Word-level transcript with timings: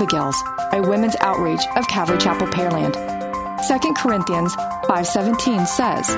Abigail's, 0.00 0.42
a 0.72 0.80
women's 0.80 1.14
outreach 1.20 1.60
of 1.76 1.86
Calvary 1.86 2.16
Chapel 2.16 2.46
Pearland. 2.46 2.94
2 3.68 3.94
Corinthians 3.94 4.56
5:17 4.88 5.66
says, 5.66 6.08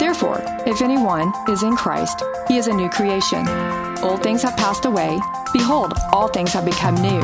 "Therefore, 0.00 0.42
if 0.66 0.82
anyone 0.82 1.32
is 1.48 1.62
in 1.62 1.76
Christ, 1.76 2.24
he 2.48 2.58
is 2.58 2.66
a 2.66 2.72
new 2.72 2.88
creation. 2.88 3.46
Old 4.02 4.24
things 4.24 4.42
have 4.42 4.56
passed 4.56 4.86
away; 4.86 5.20
behold, 5.52 5.92
all 6.12 6.26
things 6.26 6.52
have 6.52 6.64
become 6.64 6.96
new." 6.96 7.22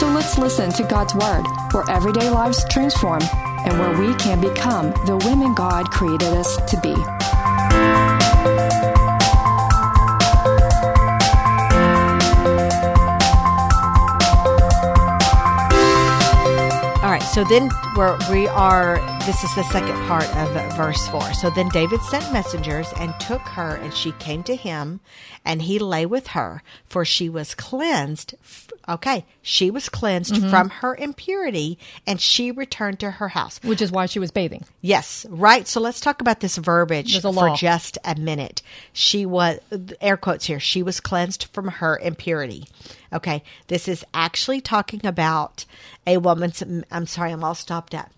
So 0.00 0.08
let's 0.08 0.36
listen 0.36 0.72
to 0.72 0.82
God's 0.82 1.14
word, 1.14 1.44
where 1.70 1.88
everyday 1.88 2.28
lives 2.28 2.64
transform 2.68 3.22
and 3.64 3.78
where 3.78 3.96
we 3.96 4.14
can 4.14 4.40
become 4.40 4.90
the 5.06 5.16
women 5.18 5.54
God 5.54 5.92
created 5.92 6.34
us 6.34 6.56
to 6.56 6.76
be. 6.78 6.96
So 17.32 17.44
then 17.44 17.70
we're, 17.96 18.18
we 18.30 18.46
are, 18.48 18.98
this 19.26 19.44
is 19.44 19.54
the 19.54 19.62
second 19.64 19.94
part 20.08 20.28
of 20.36 20.76
verse 20.76 21.06
4. 21.08 21.32
So 21.34 21.48
then 21.50 21.68
David 21.68 22.00
sent 22.02 22.32
messengers 22.32 22.92
and 22.96 23.14
took 23.20 23.40
her, 23.42 23.76
and 23.76 23.94
she 23.94 24.10
came 24.12 24.42
to 24.44 24.56
him, 24.56 24.98
and 25.44 25.62
he 25.62 25.78
lay 25.78 26.06
with 26.06 26.28
her, 26.28 26.62
for 26.88 27.04
she 27.04 27.28
was 27.28 27.54
cleansed. 27.54 28.34
Okay, 28.88 29.24
she 29.40 29.70
was 29.70 29.88
cleansed 29.88 30.34
Mm-hmm. 30.34 30.50
from 30.50 30.70
her 30.70 30.96
impurity, 30.96 31.78
and 32.04 32.20
she 32.20 32.50
returned 32.50 32.98
to 33.00 33.12
her 33.12 33.28
house. 33.28 33.60
Which 33.62 33.80
is 33.80 33.92
why 33.92 34.06
she 34.06 34.18
was 34.18 34.32
bathing. 34.32 34.64
Yes, 34.80 35.24
right. 35.28 35.68
So 35.68 35.80
let's 35.80 36.00
talk 36.00 36.20
about 36.20 36.40
this 36.40 36.56
verbiage 36.56 37.20
for 37.20 37.54
just 37.54 37.98
a 38.04 38.16
minute. 38.16 38.60
She 38.92 39.24
was, 39.24 39.60
air 40.00 40.16
quotes 40.16 40.46
here, 40.46 40.58
she 40.58 40.82
was 40.82 40.98
cleansed 40.98 41.44
from 41.52 41.68
her 41.68 41.96
impurity. 41.98 42.66
Okay, 43.12 43.44
this 43.68 43.86
is 43.86 44.04
actually 44.14 44.60
talking 44.60 45.06
about 45.06 45.64
a 46.08 46.16
woman's, 46.18 46.60
I'm 46.90 47.06
sorry, 47.06 47.30
I'm 47.30 47.44
all 47.44 47.54
stopped 47.54 47.94
at. 47.94 48.10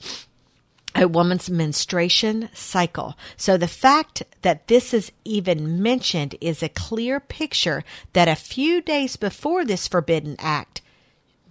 A 0.97 1.09
woman's 1.09 1.51
menstruation 1.51 2.51
cycle. 2.55 3.17
So 3.37 3.57
the 3.57 3.67
fact 3.67 4.23
that 4.43 4.69
this 4.69 4.95
is 4.95 5.11
even 5.25 5.83
mentioned 5.83 6.37
is 6.41 6.63
a 6.63 6.69
clear 6.69 7.19
picture 7.19 7.83
that 8.13 8.29
a 8.29 8.37
few 8.37 8.81
days 8.81 9.17
before 9.17 9.65
this 9.65 9.89
forbidden 9.89 10.37
act, 10.39 10.83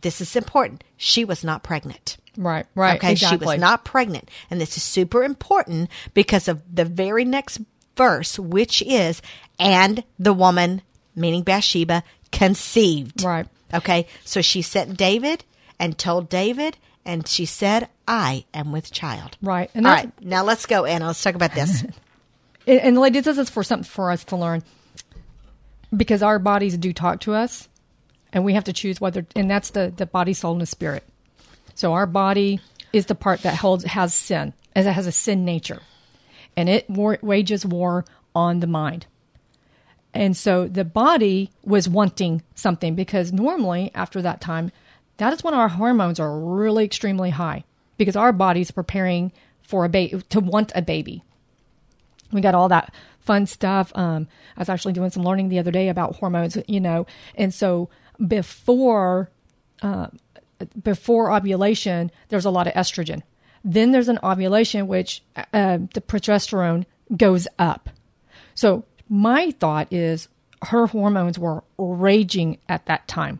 this 0.02 0.22
is 0.22 0.36
important, 0.36 0.84
she 0.96 1.26
was 1.26 1.44
not 1.44 1.64
pregnant. 1.64 2.18
Right, 2.38 2.66
right. 2.74 2.98
Okay, 2.98 3.16
she 3.16 3.36
was 3.36 3.60
not 3.60 3.86
pregnant. 3.86 4.30
And 4.50 4.62
this 4.62 4.78
is 4.78 4.84
super 4.84 5.24
important 5.24 5.90
because 6.14 6.48
of 6.48 6.62
the 6.74 6.86
very 6.86 7.26
next 7.26 7.60
verse, 7.96 8.40
which 8.40 8.82
is, 8.82 9.22
and 9.60 10.04
the 10.18 10.34
woman, 10.34 10.82
meaning 11.16 11.44
Bathsheba, 11.44 12.04
conceived. 12.32 13.24
Right. 13.24 13.48
Okay, 13.74 14.08
so 14.24 14.42
she 14.42 14.62
sent 14.62 14.98
David 14.98 15.44
and 15.80 15.98
told 15.98 16.30
David, 16.30 16.78
and 17.06 17.28
she 17.28 17.46
said, 17.46 17.90
I 18.08 18.46
am 18.54 18.72
with 18.72 18.92
child. 18.92 19.38
Right, 19.42 19.70
and 19.74 19.86
All 19.86 19.94
right, 19.94 20.12
now 20.24 20.44
let's 20.44 20.66
go, 20.66 20.86
Anna. 20.86 21.08
Let's 21.08 21.22
talk 21.22 21.36
about 21.36 21.54
this. 21.54 21.86
And, 22.66 22.80
and 22.80 22.98
ladies, 22.98 23.26
this 23.26 23.38
is 23.38 23.50
for 23.50 23.62
something 23.62 23.84
for 23.84 24.10
us 24.10 24.24
to 24.24 24.38
learn 24.38 24.64
because 25.94 26.24
our 26.24 26.40
bodies 26.40 26.78
do 26.78 26.94
talk 26.94 27.20
to 27.22 27.34
us, 27.34 27.68
and 28.32 28.46
we 28.46 28.54
have 28.54 28.64
to 28.64 28.72
choose 28.72 29.02
whether. 29.02 29.26
And 29.36 29.50
that's 29.52 29.72
the 29.72 29.94
the 29.94 30.06
body, 30.06 30.34
soul, 30.34 30.54
and 30.54 30.62
the 30.62 30.66
spirit. 30.66 31.04
So 31.76 31.92
our 31.92 32.06
body 32.06 32.62
is 32.94 33.08
the 33.08 33.16
part 33.16 33.42
that 33.42 33.56
holds 33.56 33.84
has 33.84 34.14
sin, 34.14 34.54
as 34.76 34.86
it 34.86 34.94
has 34.94 35.08
a 35.08 35.12
sin 35.12 35.44
nature, 35.44 35.82
and 36.56 36.70
it 36.70 36.90
war, 36.90 37.20
wages 37.22 37.66
war 37.66 38.06
on 38.34 38.62
the 38.62 38.68
mind. 38.68 39.08
And 40.14 40.38
so 40.38 40.68
the 40.68 40.86
body 40.86 41.50
was 41.64 41.90
wanting 41.90 42.44
something 42.56 42.94
because 42.94 43.34
normally 43.34 43.92
after 43.96 44.22
that 44.22 44.42
time, 44.42 44.72
that 45.18 45.34
is 45.34 45.44
when 45.44 45.54
our 45.54 45.68
hormones 45.68 46.20
are 46.20 46.40
really 46.40 46.86
extremely 46.86 47.30
high 47.30 47.64
because 47.98 48.16
our 48.16 48.32
body's 48.32 48.72
preparing 48.72 49.32
for 49.62 49.86
a 49.86 49.90
baby 49.90 50.22
to 50.30 50.40
want 50.40 50.72
a 50.76 50.82
baby. 50.82 51.24
We 52.32 52.42
got 52.42 52.56
all 52.56 52.70
that 52.70 52.94
fun 53.20 53.46
stuff. 53.46 53.92
Um, 53.96 54.28
I 54.58 54.62
was 54.62 54.70
actually 54.70 54.94
doing 54.94 55.12
some 55.12 55.24
learning 55.24 55.50
the 55.50 55.60
other 55.60 55.72
day 55.72 55.90
about 55.90 56.16
hormones, 56.16 56.58
you 56.68 56.80
know, 56.80 57.06
and 57.36 57.54
so 57.54 57.90
before 58.28 59.30
uh, 59.82 60.08
before 60.82 61.32
ovulation, 61.32 62.12
there's 62.30 62.46
a 62.46 62.50
lot 62.50 62.68
of 62.68 62.74
estrogen. 62.74 63.22
Then 63.64 63.92
there's 63.92 64.10
an 64.10 64.20
ovulation, 64.24 64.88
which 64.88 65.24
uh, 65.36 65.80
the 65.94 66.02
progesterone 66.02 66.86
goes 67.16 67.48
up. 67.60 67.90
So 68.56 68.86
my 69.10 69.52
thought 69.52 69.92
is 69.92 70.28
her 70.64 70.88
hormones 70.88 71.38
were 71.38 71.64
raging 71.78 72.60
at 72.70 72.86
that 72.86 73.08
time. 73.08 73.40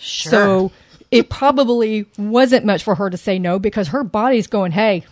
Sure. 0.00 0.30
So 0.30 0.72
it 1.10 1.28
probably 1.28 2.06
wasn't 2.16 2.64
much 2.64 2.82
for 2.82 2.94
her 2.94 3.10
to 3.10 3.16
say 3.16 3.38
no 3.38 3.58
because 3.58 3.88
her 3.88 4.02
body's 4.02 4.46
going, 4.46 4.72
hey, 4.72 5.04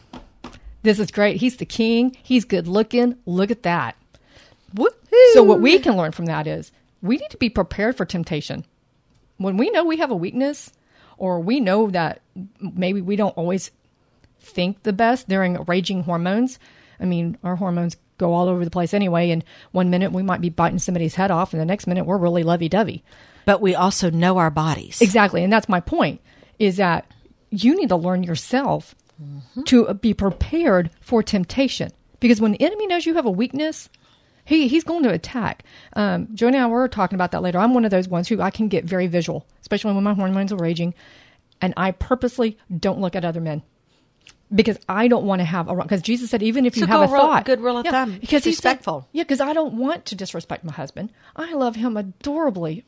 this 0.83 0.99
is 0.99 1.11
great. 1.11 1.37
He's 1.37 1.59
the 1.59 1.67
king. 1.67 2.17
He's 2.23 2.45
good 2.45 2.67
looking. 2.67 3.17
Look 3.27 3.51
at 3.51 3.65
that. 3.65 3.97
So 5.33 5.43
what 5.43 5.61
we 5.61 5.79
can 5.79 5.97
learn 5.97 6.13
from 6.13 6.27
that 6.27 6.47
is 6.47 6.73
we 7.03 7.17
need 7.17 7.31
to 7.31 7.37
be 7.37 7.51
prepared 7.51 7.97
for 7.97 8.05
temptation. 8.05 8.65
When 9.37 9.57
we 9.57 9.71
know 9.71 9.85
we 9.85 9.99
have 9.99 10.11
a 10.11 10.17
weakness 10.17 10.73
or 11.17 11.41
we 11.41 11.61
know 11.61 11.91
that 11.91 12.21
maybe 12.61 13.01
we 13.01 13.17
don't 13.17 13.37
always 13.37 13.71
think 14.41 14.83
the 14.83 14.93
best 14.93 15.29
during 15.29 15.63
raging 15.65 16.05
hormones. 16.05 16.59
I 17.01 17.05
mean, 17.05 17.37
our 17.43 17.57
hormones 17.57 17.97
go 18.19 18.35
all 18.35 18.49
over 18.49 18.65
the 18.65 18.71
place 18.71 18.93
anyway, 18.93 19.31
and 19.31 19.45
one 19.73 19.91
minute 19.91 20.13
we 20.13 20.23
might 20.23 20.41
be 20.41 20.51
biting 20.51 20.79
somebody's 20.79 21.15
head 21.15 21.31
off, 21.31 21.53
and 21.53 21.61
the 21.61 21.65
next 21.67 21.87
minute 21.87 22.05
we're 22.05 22.19
really 22.19 22.43
lovey 22.43 22.69
dovey. 22.69 23.03
but 23.47 23.61
we 23.63 23.75
also 23.75 24.11
know 24.11 24.37
our 24.39 24.51
bodies. 24.51 25.01
Exactly, 25.01 25.43
and 25.43 25.53
that's 25.53 25.69
my 25.69 25.81
point: 25.81 26.21
is 26.59 26.77
that 26.77 27.07
you 27.51 27.75
need 27.77 27.89
to 27.89 27.97
learn 27.97 28.23
yourself 28.23 28.95
to 29.65 29.93
be 29.95 30.15
prepared 30.15 30.91
for 31.01 31.23
temptation, 31.23 31.91
because 32.21 32.41
when 32.41 32.53
the 32.53 32.63
enemy 32.63 32.87
knows 32.87 33.07
you 33.07 33.15
have 33.15 33.27
a 33.27 33.31
weakness, 33.31 33.89
he 34.45 34.69
he's 34.69 34.85
going 34.85 35.03
to 35.03 35.11
attack. 35.13 35.65
Um, 35.95 36.27
Joni 36.29 36.55
and 36.55 36.57
I 36.59 36.67
were 36.67 36.89
talking 36.89 37.17
about 37.17 37.33
that 37.33 37.43
later. 37.43 37.59
I'm 37.59 37.75
one 37.75 37.85
of 37.85 37.91
those 37.91 38.09
ones 38.09 38.29
who 38.29 38.41
I 38.41 38.51
can 38.51 38.69
get 38.69 38.85
very 38.85 39.07
visual, 39.07 39.47
especially 39.61 39.95
when 39.95 40.05
my 40.05 40.15
hormones 40.15 40.53
are 40.53 40.57
raging, 40.57 40.95
and 41.61 41.75
I 41.77 41.91
purposely 41.93 42.59
don't 42.79 43.01
look 43.01 43.17
at 43.17 43.25
other 43.25 43.41
men. 43.41 43.63
Because 44.55 44.79
I 44.89 45.09
don't 45.09 45.25
want 45.27 45.41
to 45.41 45.45
have 45.45 45.69
a 45.69 45.75
wrong. 45.75 45.87
because 45.87 46.01
Jesus 46.01 46.31
said 46.31 46.43
even 46.43 46.65
if 46.65 46.75
you 46.77 46.83
So 46.83 46.87
have 46.87 47.01
go 47.01 47.05
a 47.05 47.09
rule- 47.13 47.21
thought, 47.27 47.45
good 47.45 47.61
rule 47.61 47.77
of 47.79 47.87
thumb. 47.87 48.13
because 48.19 48.45
he's 48.45 48.55
he 48.57 48.61
said- 48.63 48.69
respectful. 48.71 49.07
yeah, 49.13 49.23
because 49.23 49.41
I 49.43 49.53
don't 49.53 49.75
want 49.75 50.07
to 50.07 50.15
disrespect 50.15 50.65
my 50.65 50.73
husband. 50.73 51.11
I 51.37 51.53
love 51.53 51.77
him 51.77 51.97
adorably, 51.99 52.85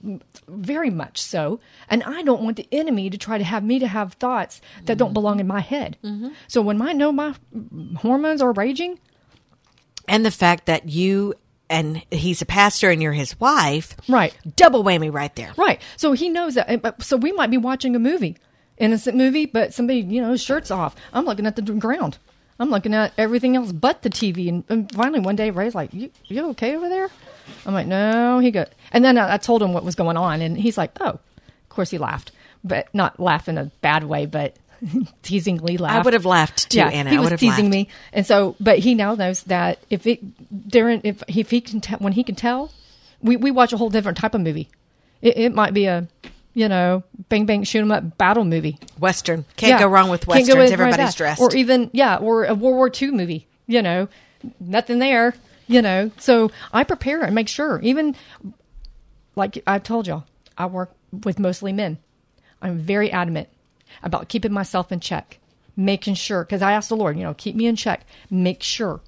very 0.49 0.89
much 0.89 1.21
so, 1.21 1.61
and 1.91 2.03
I 2.05 2.23
don't 2.23 2.43
want 2.43 2.57
the 2.57 2.67
enemy 2.73 3.11
to 3.11 3.19
try 3.19 3.37
to 3.37 3.45
have 3.45 3.63
me 3.63 3.79
to 3.79 3.87
have 3.87 4.15
thoughts 4.15 4.63
that 4.87 4.97
don't 4.97 5.09
mm-hmm. 5.09 5.15
belong 5.15 5.41
in 5.41 5.47
my 5.47 5.61
head. 5.61 5.99
Mm-hmm. 6.03 6.29
So 6.49 6.63
when 6.63 6.81
I 6.81 6.93
know 6.93 7.13
my 7.13 7.35
mm, 7.55 7.97
hormones 7.97 8.41
are 8.41 8.53
raging, 8.53 8.99
And 10.09 10.25
the 10.25 10.31
fact 10.31 10.65
that 10.67 10.89
you 10.89 11.35
and 11.69 12.03
he's 12.11 12.43
a 12.43 12.47
pastor 12.47 12.91
and 12.91 13.01
you're 13.01 13.13
his 13.13 13.39
wife. 13.39 13.95
Right. 14.09 14.35
Double 14.57 14.83
whammy 14.83 15.13
right 15.13 15.35
there. 15.37 15.53
right? 15.57 15.81
So 15.97 16.13
he 16.15 16.29
knows 16.29 16.55
that. 16.55 16.85
Uh, 16.85 16.93
so 17.01 17.17
we 17.17 17.31
might 17.33 17.51
be 17.51 17.59
watching 17.59 17.95
a 17.95 18.01
movie, 18.01 18.37
innocent 18.81 19.17
movie, 19.17 19.47
but 19.47 19.73
somebody, 19.73 20.01
you 20.01 20.21
know, 20.21 20.37
shirts 20.37 20.71
off. 20.71 20.97
I'm 21.13 21.25
looking 21.25 21.47
at 21.47 21.57
the 21.57 21.63
ground. 21.63 22.19
I'm 22.59 22.71
looking 22.71 22.93
at 22.95 23.13
everything 23.17 23.57
else 23.57 23.73
but 23.73 24.03
the 24.03 24.11
TV. 24.11 24.49
And, 24.49 24.65
and 24.69 24.93
finally, 24.93 25.21
one 25.21 25.37
day, 25.37 25.51
Ray's 25.51 25.75
like, 25.75 25.95
"You, 25.95 26.11
you 26.27 26.49
okay 26.51 26.77
over 26.77 26.89
there?" 26.89 27.09
I'm 27.65 27.73
like, 27.73 27.87
"No." 27.87 28.39
He 28.39 28.51
go, 28.51 28.67
and 28.93 29.05
then 29.05 29.17
I, 29.17 29.35
I 29.35 29.37
told 29.39 29.63
him 29.63 29.73
what 29.73 29.85
was 29.85 29.95
going 29.95 30.17
on, 30.17 30.43
and 30.43 30.59
he's 30.59 30.77
like, 30.77 30.91
"Oh." 31.01 31.19
Of 31.71 31.75
course, 31.77 31.91
he 31.91 31.99
laughed, 31.99 32.33
but 32.65 32.93
not 32.93 33.21
laugh 33.21 33.49
in 33.49 33.57
a 33.57 33.67
bad 33.81 34.03
way, 34.05 34.27
but 34.27 34.57
teasingly 35.23 35.79
laughed. 35.79 36.01
I 36.01 36.03
would 36.03 36.15
have 36.15 36.27
laughed 36.27 36.71
too, 36.71 36.79
yeah, 36.79 36.89
Anna. 36.89 37.11
he 37.11 37.17
I 37.17 37.21
was 37.21 37.27
would 37.27 37.31
have 37.33 37.41
teasing 37.41 37.67
laughed. 37.67 37.75
me, 37.75 37.89
and 38.13 38.27
so, 38.27 38.57
but 38.59 38.81
he 38.81 38.95
now 38.97 39.15
knows 39.15 39.45
that 39.45 39.79
if 39.89 40.07
it 40.07 40.21
during 40.69 41.01
if 41.05 41.23
if 41.29 41.51
he 41.51 41.61
can 41.61 41.81
tell 41.81 41.99
when 41.99 42.13
he 42.13 42.25
can 42.25 42.35
tell, 42.35 42.73
we 43.23 43.37
we 43.37 43.51
watch 43.53 43.73
a 43.73 43.77
whole 43.77 43.89
different 43.89 44.19
type 44.19 44.35
of 44.35 44.41
movie. 44.41 44.69
It, 45.23 45.39
it 45.39 45.55
might 45.55 45.73
be 45.75 45.87
a 45.87 46.09
you 46.61 46.69
know 46.69 47.03
bang 47.31 47.47
bang 47.47 47.63
shoot 47.65 47.81
'em 47.81 47.91
up 47.93 48.19
battle 48.19 48.45
movie. 48.45 48.79
Western. 48.99 49.45
Can't 49.57 49.71
Yeah. 49.71 49.79
go 49.81 49.89
wrong 49.89 50.11
with 50.11 50.27
westerns. 50.27 50.57
with- 50.57 50.73
Everybody's 50.73 50.97
that. 51.11 51.17
dressed. 51.17 51.41
or 51.41 51.55
even 51.55 51.91
yeah, 51.93 52.17
or 52.17 52.45
a 52.45 52.55
World 52.55 52.77
War 52.77 52.91
II 53.01 53.11
movie. 53.13 53.47
You 53.67 53.83
know, 53.83 54.09
nothing 54.61 54.99
there. 54.99 55.35
You 55.67 55.81
know, 55.83 56.11
so 56.19 56.51
I 56.73 56.83
prepare 56.85 57.23
and 57.23 57.35
make 57.35 57.49
sure. 57.49 57.81
Even 57.83 58.15
like 59.37 59.63
I've 59.67 59.85
told 59.85 60.07
y'all, 60.07 60.25
I 60.59 60.67
work 60.67 60.91
with 61.25 61.39
mostly 61.39 61.73
men. 61.73 61.99
I'm 62.61 62.79
very 62.79 63.11
adamant 63.11 63.49
about 64.03 64.29
keeping 64.29 64.53
myself 64.53 64.93
in 64.93 65.01
check, 65.01 65.39
making 65.77 66.15
sure, 66.15 66.45
because 66.45 66.61
I 66.63 66.73
asked 66.73 66.89
the 66.89 66.97
Lord, 66.97 67.17
you 67.17 67.23
know, 67.23 67.35
keep 67.35 67.55
me 67.57 67.67
in 67.67 67.77
check, 67.77 68.05
make 68.31 68.63
sure. 68.63 69.01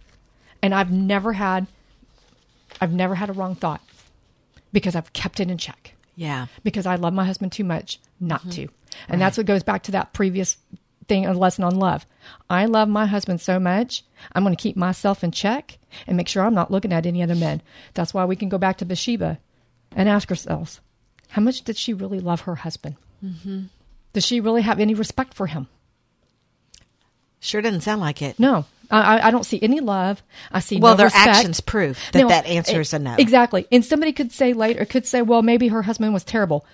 And 0.62 0.75
I've 0.75 0.90
never 0.93 1.32
had, 1.34 1.66
I've 2.81 2.93
never 2.93 3.16
had 3.16 3.28
a 3.28 3.32
wrong 3.32 3.54
thought 3.56 3.81
because 4.72 4.94
I've 4.96 5.12
kept 5.12 5.40
it 5.40 5.50
in 5.50 5.58
check 5.58 5.94
yeah. 6.17 6.47
because 6.62 6.87
I 6.87 6.97
love 6.97 7.12
my 7.12 7.25
husband 7.25 7.53
too 7.53 7.64
much 7.64 8.00
not 8.20 8.49
to. 8.53 8.69
And 9.09 9.20
that's 9.20 9.37
what 9.37 9.47
goes 9.47 9.62
back 9.62 9.85
to 9.85 9.93
that 9.93 10.12
previous 10.12 10.56
thing, 11.09 11.26
a 11.26 11.32
lesson 11.32 11.64
on 11.64 11.76
love. 11.76 12.06
I 12.49 12.67
love 12.67 12.88
my 12.88 13.06
husband 13.06 13.41
so 13.41 13.59
much, 13.59 14.05
I'm 14.32 14.44
going 14.44 14.55
to 14.55 14.62
keep 14.62 14.76
myself 14.76 15.25
in 15.25 15.31
check 15.32 15.79
and 16.06 16.17
make 16.17 16.29
sure 16.29 16.44
I'm 16.44 16.55
not 16.55 16.70
looking 16.70 16.93
at 16.93 17.06
any 17.06 17.23
other 17.23 17.35
men. 17.35 17.62
That's 17.94 18.14
why 18.14 18.25
we 18.25 18.37
can 18.37 18.49
go 18.49 18.59
back 18.59 18.79
to 18.79 18.85
Bathsheba 18.85 19.38
and 19.94 20.09
ask 20.09 20.31
ourselves, 20.31 20.81
how 21.29 21.43
much 21.43 21.62
did 21.62 21.76
she 21.76 21.94
really 21.94 22.20
love 22.20 22.43
her 22.43 22.55
husband? 22.55 22.97
Mm-hmm. 23.25 23.62
Does 24.12 24.25
she 24.26 24.41
really 24.41 24.62
have 24.62 24.81
any 24.81 24.94
respect 24.94 25.35
for 25.35 25.47
him? 25.47 25.69
Sure 27.41 27.61
doesn't 27.61 27.81
sound 27.81 28.00
like 28.00 28.23
it. 28.23 28.38
No. 28.38 28.67
I, 29.00 29.29
I- 29.29 29.31
don't 29.31 29.44
see 29.47 29.59
any 29.62 29.81
love. 29.81 30.23
I 30.50 30.61
see 30.61 30.79
Well, 30.79 30.93
no 30.93 30.97
their 30.99 31.06
respect. 31.06 31.29
actions 31.29 31.61
prove 31.61 31.99
that 32.12 32.19
No, 32.21 32.29
that 32.29 32.47
answer 32.47 32.81
is 32.81 32.93
a 32.93 32.97
e- 32.97 33.00
no. 33.00 33.15
Exactly. 33.19 33.67
And 33.73 33.85
somebody 33.85 34.12
could 34.12 34.33
say 34.33 34.53
later, 34.53 34.85
could 34.85 35.06
say, 35.06 35.23
well, 35.23 35.43
maybe 35.43 35.69
her 35.69 35.83
husband 35.83 36.12
was 36.12 36.25
terrible. 36.25 36.65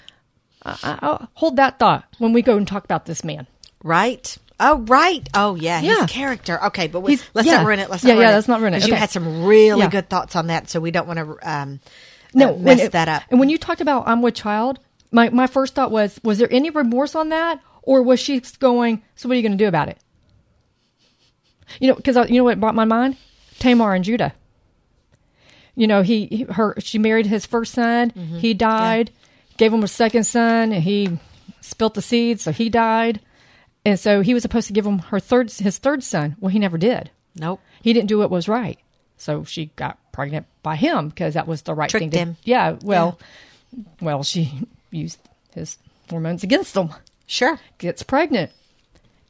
I, 0.64 0.78
I, 0.82 0.98
I'll 1.02 1.28
hold 1.34 1.56
that 1.56 1.78
thought 1.78 2.04
when 2.18 2.32
we 2.32 2.42
go 2.42 2.56
and 2.56 2.66
talk 2.66 2.84
about 2.84 3.06
this 3.06 3.22
man. 3.24 3.46
Right? 3.84 4.36
Oh, 4.60 4.78
right. 4.80 5.28
Oh, 5.34 5.54
yeah. 5.54 5.80
Yeah. 5.80 6.00
His 6.02 6.10
character. 6.10 6.64
Okay, 6.66 6.88
but 6.88 7.00
we, 7.00 7.12
He's- 7.12 7.28
let's 7.34 7.46
yeah. 7.46 7.58
not 7.58 7.66
ruin 7.66 7.78
it. 7.78 7.88
Let's 7.88 8.02
Yeah, 8.02 8.14
not 8.14 8.14
ruin 8.18 8.26
yeah, 8.26 8.32
it. 8.32 8.34
let's 8.34 8.48
not 8.48 8.60
ruin 8.60 8.74
it. 8.74 8.80
'Cause 8.80 8.88
You 8.88 8.94
had 8.94 9.10
some 9.10 9.44
really 9.44 9.82
Yeah. 9.82 9.88
good 9.90 10.08
thoughts 10.10 10.34
on 10.34 10.48
that, 10.48 10.68
so 10.68 10.80
we 10.80 10.90
don't 10.90 11.06
want 11.06 11.18
to 11.20 11.38
um, 11.48 11.80
No, 12.34 12.54
uh, 12.54 12.58
mess 12.58 12.80
it- 12.80 12.92
that 12.92 13.08
up. 13.08 13.22
And 13.30 13.38
when 13.38 13.48
you 13.50 13.58
talked 13.58 13.80
about 13.80 14.08
I'm 14.08 14.20
with 14.22 14.34
child, 14.34 14.80
my, 15.12 15.30
my 15.30 15.46
first 15.46 15.74
thought 15.76 15.92
was, 15.92 16.18
was 16.24 16.38
there 16.38 16.52
any 16.52 16.70
remorse 16.70 17.14
on 17.14 17.28
that? 17.28 17.60
Or 17.82 18.02
was 18.02 18.18
she 18.20 18.42
going, 18.58 19.02
so 19.14 19.28
what 19.28 19.34
are 19.34 19.36
you 19.36 19.42
going 19.42 19.56
to 19.56 19.64
do 19.64 19.68
about 19.68 19.88
it? 19.88 19.96
You 21.80 21.88
know, 21.88 21.94
because 21.94 22.16
you 22.30 22.36
know 22.36 22.44
what 22.44 22.60
brought 22.60 22.74
my 22.74 22.84
mind? 22.84 23.16
Tamar 23.58 23.94
and 23.94 24.04
Judah. 24.04 24.34
You 25.74 25.86
know, 25.86 26.02
he, 26.02 26.26
he 26.26 26.42
her 26.44 26.74
she 26.78 26.98
married 26.98 27.26
his 27.26 27.46
first 27.46 27.72
son. 27.72 28.10
Mm-hmm. 28.10 28.38
He 28.38 28.54
died. 28.54 29.10
Gave 29.56 29.72
him 29.72 29.82
a 29.82 29.88
second 29.88 30.24
son, 30.24 30.72
and 30.72 30.82
he 30.82 31.18
spilt 31.60 31.94
the 31.94 32.02
seed, 32.02 32.40
so 32.40 32.52
he 32.52 32.68
died. 32.68 33.20
And 33.84 33.98
so 33.98 34.20
he 34.20 34.34
was 34.34 34.42
supposed 34.42 34.66
to 34.68 34.72
give 34.72 34.86
him 34.86 34.98
her 34.98 35.20
third 35.20 35.50
his 35.50 35.78
third 35.78 36.02
son. 36.02 36.36
Well, 36.40 36.50
he 36.50 36.58
never 36.58 36.78
did. 36.78 37.10
Nope. 37.36 37.60
He 37.82 37.92
didn't 37.92 38.08
do 38.08 38.18
what 38.18 38.30
was 38.30 38.48
right. 38.48 38.78
So 39.16 39.44
she 39.44 39.66
got 39.76 39.98
pregnant 40.12 40.46
by 40.62 40.76
him 40.76 41.08
because 41.08 41.34
that 41.34 41.48
was 41.48 41.62
the 41.62 41.74
right 41.74 41.90
Tricked 41.90 42.02
thing 42.02 42.10
to 42.10 42.18
him. 42.18 42.36
Yeah, 42.44 42.76
well, 42.82 43.18
well, 44.00 44.22
she 44.22 44.60
used 44.90 45.18
his 45.54 45.76
hormones 46.08 46.44
against 46.44 46.76
him. 46.76 46.90
Sure. 47.26 47.58
Gets 47.78 48.02
pregnant. 48.02 48.52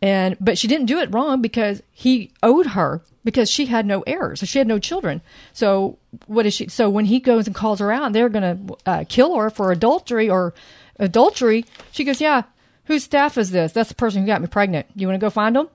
And 0.01 0.37
but 0.41 0.59
she 0.59 0.69
didn't 0.69 0.87
do 0.87 1.01
it 1.01 1.13
wrong 1.13 1.43
because 1.43 1.83
he 1.93 2.31
owed 2.43 2.67
her 2.67 3.03
because 3.25 3.51
she 3.51 3.67
had 3.67 3.85
no 3.85 4.03
heirs. 4.07 4.41
So 4.41 4.47
she 4.47 4.59
had 4.59 4.69
no 4.69 4.79
children. 4.79 5.21
So 5.53 5.99
what 6.27 6.47
is 6.47 6.55
she 6.55 6.69
so 6.69 6.89
when 6.89 7.05
he 7.05 7.19
goes 7.19 7.47
and 7.47 7.55
calls 7.55 7.81
her 7.81 7.91
out, 7.91 8.13
they're 8.13 8.29
going 8.29 8.69
to 8.69 8.77
uh, 8.87 9.05
kill 9.09 9.37
her 9.37 9.51
for 9.51 9.73
adultery 9.73 10.31
or 10.31 10.55
adultery. 10.99 11.65
She 11.91 12.05
goes, 12.05 12.21
"Yeah, 12.21 12.43
whose 12.85 13.03
staff 13.05 13.37
is 13.37 13.51
this? 13.51 13.73
That's 13.73 13.89
the 13.89 13.97
person 13.97 14.23
who 14.23 14.27
got 14.27 14.41
me 14.41 14.47
pregnant. 14.47 14.87
You 14.95 15.09
want 15.09 15.17
to 15.17 15.25
go 15.25 15.31
find 15.31 15.57
him?" 15.57 15.69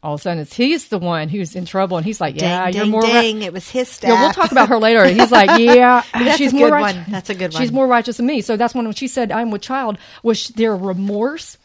All 0.00 0.14
of 0.14 0.20
a 0.20 0.22
sudden, 0.22 0.38
it's 0.40 0.54
he's 0.54 0.88
the 0.88 0.98
one 0.98 1.28
who's 1.28 1.56
in 1.56 1.64
trouble, 1.64 1.96
and 1.96 2.06
he's 2.06 2.20
like, 2.20 2.40
"Yeah, 2.40 2.68
you're 2.68 2.86
more 2.86 3.02
ding. 3.02 3.42
It 3.42 3.52
was 3.52 3.68
his 3.68 3.88
staff. 3.88 4.10
yeah, 4.10 4.22
we'll 4.22 4.32
talk 4.32 4.52
about 4.52 4.68
her 4.68 4.78
later. 4.78 5.04
He's 5.06 5.32
like, 5.32 5.58
yeah, 5.58 6.02
she's 6.36 6.52
more 6.52 6.68
good 6.68 6.74
right- 6.74 6.94
one. 6.94 7.04
That's 7.08 7.30
a 7.30 7.34
good 7.34 7.52
one. 7.52 7.60
She's 7.60 7.72
more 7.72 7.86
righteous 7.86 8.18
than 8.18 8.26
me. 8.26 8.42
So 8.42 8.56
that's 8.56 8.74
when 8.74 8.84
when 8.84 8.94
she 8.94 9.08
said, 9.08 9.32
"I'm 9.32 9.50
with 9.50 9.62
child." 9.62 9.98
Was 10.22 10.48
there 10.50 10.76
remorse 10.76 11.58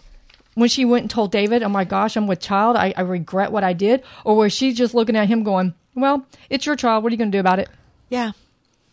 when 0.56 0.70
she 0.70 0.86
went 0.86 1.04
and 1.04 1.10
told 1.10 1.32
David, 1.32 1.64
"Oh 1.64 1.70
my 1.70 1.84
gosh, 1.84 2.16
I'm 2.16 2.28
with 2.28 2.40
child. 2.40 2.76
I, 2.78 2.94
I 2.96 3.02
regret 3.02 3.52
what 3.52 3.64
I 3.64 3.74
did," 3.74 4.04
or 4.24 4.36
was 4.36 4.54
she 4.54 4.74
just 4.74 4.94
looking 4.94 5.16
at 5.16 5.28
him 5.28 5.44
going, 5.44 5.74
"Well, 5.96 6.26
it's 6.50 6.66
your 6.66 6.76
child. 6.76 7.04
What 7.04 7.12
are 7.12 7.14
you 7.14 7.18
going 7.18 7.32
to 7.32 7.36
do 7.36 7.40
about 7.40 7.60
it?" 7.60 7.70
Yeah. 8.10 8.32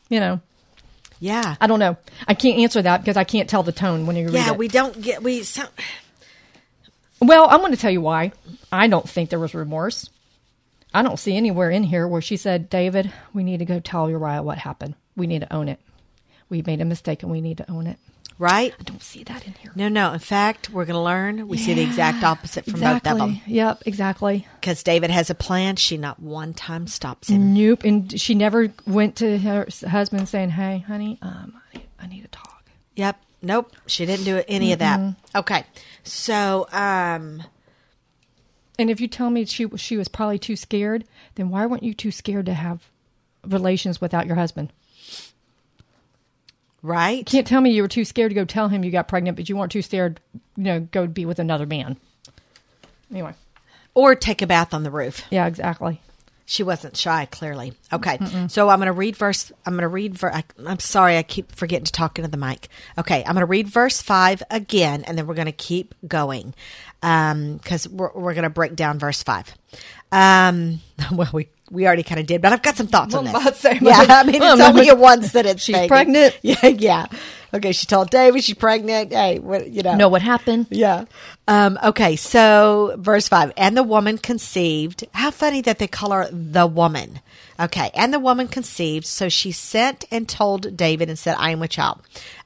You 0.09 0.19
know, 0.21 0.41
Yeah. 1.21 1.55
I 1.61 1.67
don't 1.67 1.79
know. 1.79 1.97
I 2.27 2.35
can't 2.35 2.59
answer 2.61 2.83
that 2.83 3.03
because 3.03 3.17
I 3.17 3.25
can't 3.25 3.49
tell 3.49 3.63
the 3.63 3.71
tone 3.73 4.07
when 4.07 4.17
you 4.17 4.25
read 4.27 4.35
Yeah, 4.35 4.53
it. 4.53 4.59
we 4.59 4.67
don't 4.69 5.01
get 5.01 5.23
we 5.23 5.43
so, 5.45 5.63
Well, 7.21 7.47
I'm 7.49 7.61
going 7.61 7.73
to 7.73 7.79
tell 7.79 7.91
you 7.91 8.01
why. 8.01 8.33
I 8.73 8.89
don't 8.89 9.09
think 9.09 9.31
there 9.31 9.39
was 9.39 9.55
remorse. 9.55 10.09
I 10.93 11.03
don't 11.03 11.19
see 11.19 11.37
anywhere 11.37 11.71
in 11.71 11.85
here 11.85 12.09
where 12.09 12.21
she 12.23 12.37
said, 12.37 12.69
David, 12.71 13.13
we 13.33 13.45
need 13.45 13.59
to 13.59 13.65
go 13.65 13.79
tell 13.79 14.11
Uriah 14.11 14.43
what 14.43 14.59
happened. 14.59 14.95
We 15.17 15.27
need 15.29 15.43
to 15.43 15.53
own 15.55 15.69
it. 15.69 15.79
We 16.49 16.63
made 16.63 16.81
a 16.81 16.85
mistake 16.85 17.23
and 17.23 17.31
we 17.31 17.41
need 17.41 17.59
to 17.59 17.71
own 17.71 17.87
it. 17.87 17.99
Right? 18.41 18.75
I 18.81 18.83
don't 18.83 19.03
see 19.03 19.23
that 19.25 19.47
in 19.47 19.53
here. 19.55 19.71
No, 19.77 19.89
no. 19.89 20.13
In 20.13 20.19
fact, 20.19 20.71
we're 20.71 20.87
going 20.87 20.95
to 20.95 21.01
learn. 21.01 21.47
We 21.47 21.59
see 21.59 21.75
the 21.75 21.83
exact 21.83 22.25
opposite 22.25 22.65
from 22.65 22.81
both 22.81 23.07
of 23.07 23.19
them. 23.19 23.41
Yep, 23.47 23.83
exactly. 23.87 24.47
Because 24.61 24.83
David 24.83 25.11
has 25.11 25.31
a 25.31 25.35
plan. 25.35 25.77
She 25.77 25.97
not 25.97 26.19
one 26.19 26.55
time 26.55 26.87
stops 26.87 27.29
him. 27.29 27.55
Nope. 27.55 27.85
And 27.85 28.21
she 28.21 28.35
never 28.35 28.73
went 28.87 29.17
to 29.17 29.39
her 29.39 29.69
husband 29.89 30.29
saying, 30.29 30.51
hey, 30.51 30.79
honey, 30.79 31.19
um, 31.23 31.61
I 31.73 31.79
need, 31.79 31.89
I 32.01 32.07
need 32.07 32.23
to 32.23 32.29
talk. 32.29 32.65
Yep. 32.97 33.21
Nope. 33.43 33.77
She 33.87 34.07
didn't 34.07 34.25
do 34.25 34.43
any 34.49 34.73
of 34.73 34.81
that. 34.81 35.15
Okay. 35.37 35.65
So, 36.03 36.67
um, 36.73 37.43
And 38.81 38.91
if 38.91 38.99
you 38.99 39.09
tell 39.09 39.29
me 39.29 39.45
she, 39.45 39.69
she 39.77 39.99
was 39.99 40.09
probably 40.09 40.39
too 40.39 40.57
scared, 40.57 41.05
then 41.35 41.51
why 41.51 41.67
weren't 41.67 41.83
you 41.83 41.93
too 41.93 42.11
scared 42.11 42.47
to 42.47 42.55
have 42.55 42.89
relations 43.47 44.01
without 44.01 44.27
your 44.27 44.37
husband? 44.37 44.73
Right? 46.83 47.25
can't 47.27 47.47
tell 47.47 47.61
me 47.61 47.71
you 47.71 47.83
were 47.83 47.89
too 47.89 48.05
scared 48.05 48.31
to 48.31 48.35
go 48.35 48.45
tell 48.45 48.69
him 48.69 48.85
you 48.85 48.91
got 48.91 49.09
pregnant, 49.09 49.37
but 49.37 49.49
you 49.49 49.57
weren't 49.57 49.73
too 49.73 49.83
scared, 49.83 50.21
you 50.57 50.65
know, 50.65 50.81
go 50.81 51.07
be 51.07 51.25
with 51.27 51.39
another 51.39 51.67
man. 51.67 51.97
Anyway, 53.11 53.35
Or 53.95 54.15
take 54.15 54.41
a 54.43 54.47
bath 54.47 54.73
on 54.73 54.83
the 54.85 54.91
roof. 54.91 55.25
yeah, 55.31 55.47
exactly. 55.47 56.01
She 56.47 56.65
wasn't 56.65 56.97
shy, 56.97 57.27
clearly. 57.27 57.75
Okay, 57.93 58.19
so 58.49 58.69
I'm 58.69 58.81
going 58.81 58.87
to 58.87 58.93
read 58.93 59.15
verse. 59.15 59.53
I'm 59.65 59.75
going 59.75 59.83
to 59.83 59.89
read. 59.89 60.19
Ver, 60.19 60.33
I, 60.33 60.43
I'm 60.67 60.81
sorry, 60.81 61.17
I 61.17 61.23
keep 61.23 61.53
forgetting 61.53 61.85
to 61.85 61.93
talk 61.93 62.19
into 62.19 62.29
the 62.29 62.37
mic. 62.37 62.67
Okay, 62.99 63.19
I'm 63.21 63.35
going 63.35 63.43
to 63.43 63.47
read 63.47 63.69
verse 63.69 64.03
five 64.03 64.43
again, 64.51 65.05
and 65.05 65.17
then 65.17 65.29
we're 65.29 65.35
going 65.35 65.47
to 65.47 65.53
keep 65.53 65.95
going 66.09 66.53
because 67.01 67.89
we're 67.89 68.11
we're 68.15 68.35
going 68.35 68.43
to 68.43 68.51
break 68.51 68.75
down 68.75 68.99
verse 68.99 69.23
five. 69.23 69.55
Um, 70.11 70.81
well, 71.13 71.31
we 71.33 71.47
we 71.71 71.87
already 71.87 72.03
kind 72.03 72.21
of 72.21 72.27
did, 72.27 72.43
but 72.43 72.53
I've 72.53 72.63
got 72.63 72.77
some 72.77 72.89
thoughts 72.89 73.15
on 73.15 73.25
this. 73.25 73.35
I'm 73.35 73.41
about 73.41 73.55
to 73.55 73.61
say, 73.61 73.79
yeah, 73.81 74.05
I 74.09 74.25
mean, 74.25 74.43
it's 74.43 74.61
only 74.61 74.89
a 74.89 74.95
one 74.97 75.23
sentence. 75.23 75.63
she's 75.63 75.77
thing. 75.77 75.89
pregnant. 75.89 76.37
Yeah, 76.43 76.67
yeah. 76.67 77.07
Okay, 77.53 77.73
she 77.73 77.87
told 77.87 78.11
David 78.11 78.45
she's 78.45 78.55
pregnant. 78.55 79.13
Hey, 79.13 79.39
what 79.39 79.69
you 79.69 79.83
know? 79.83 79.95
Know 79.97 80.09
what 80.09 80.23
happened? 80.23 80.67
Yeah. 80.71 81.05
Um, 81.49 81.79
okay, 81.83 82.15
so 82.17 82.95
verse 82.99 83.29
5 83.29 83.53
and 83.57 83.77
the 83.77 83.83
woman 83.83 84.19
conceived. 84.19 85.05
How 85.13 85.31
funny 85.31 85.61
that 85.63 85.79
they 85.79 85.89
call 85.89 86.13
her 86.13 86.29
the 86.31 86.67
woman. 86.67 87.21
Okay, 87.59 87.91
and 87.95 88.13
the 88.15 88.19
woman 88.21 88.49
conceived, 88.49 89.05
so 89.05 89.29
she 89.29 89.53
sent 89.53 90.05
and 90.11 90.29
told 90.29 90.77
David 90.77 91.09
and 91.09 91.19
said, 91.19 91.37
I 91.39 91.51
am 91.51 91.61
with 91.61 91.71
child. 91.71 92.01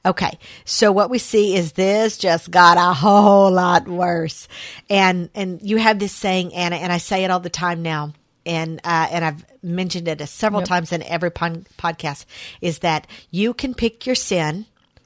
Okay, 0.05 0.37
so 0.65 0.91
what 0.91 1.09
we 1.09 1.19
see 1.19 1.55
is 1.55 1.71
this 1.73 2.17
just 2.17 2.51
got 2.51 2.77
a 2.77 2.93
whole 2.93 3.51
lot 3.51 3.87
worse. 3.87 4.47
And 4.89 5.29
and 5.33 5.61
you 5.61 5.77
have 5.77 5.99
this 5.99 6.11
saying, 6.13 6.53
Anna, 6.53 6.75
and 6.77 6.91
I 6.91 6.97
say 6.97 7.23
it 7.23 7.31
all 7.31 7.39
the 7.39 7.49
time 7.49 7.81
now. 7.81 8.13
And 8.45 8.79
uh, 8.83 9.07
and 9.11 9.25
I've 9.25 9.45
mentioned 9.63 10.07
it 10.07 10.25
several 10.29 10.61
Yep. 10.61 10.67
times 10.69 10.91
in 10.91 11.01
every 11.03 11.31
pon- 11.31 11.65
podcast 11.77 12.25
is 12.61 12.79
that 12.79 13.07
you 13.31 13.53
can 13.53 13.73
pick 13.73 14.05
your 14.05 14.15
sin, 14.15 14.65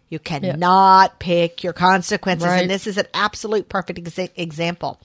you 0.10 0.20
cannot 0.20 1.20
pick 1.20 1.64
your 1.64 1.72
consequences, 1.74 2.48
Right. 2.48 2.62
and 2.64 2.70
this 2.70 2.86
is 2.88 2.98
an 2.98 3.06
absolute 3.14 3.70
perfect 3.70 4.00
exa- 4.04 4.32
example. 4.36 5.00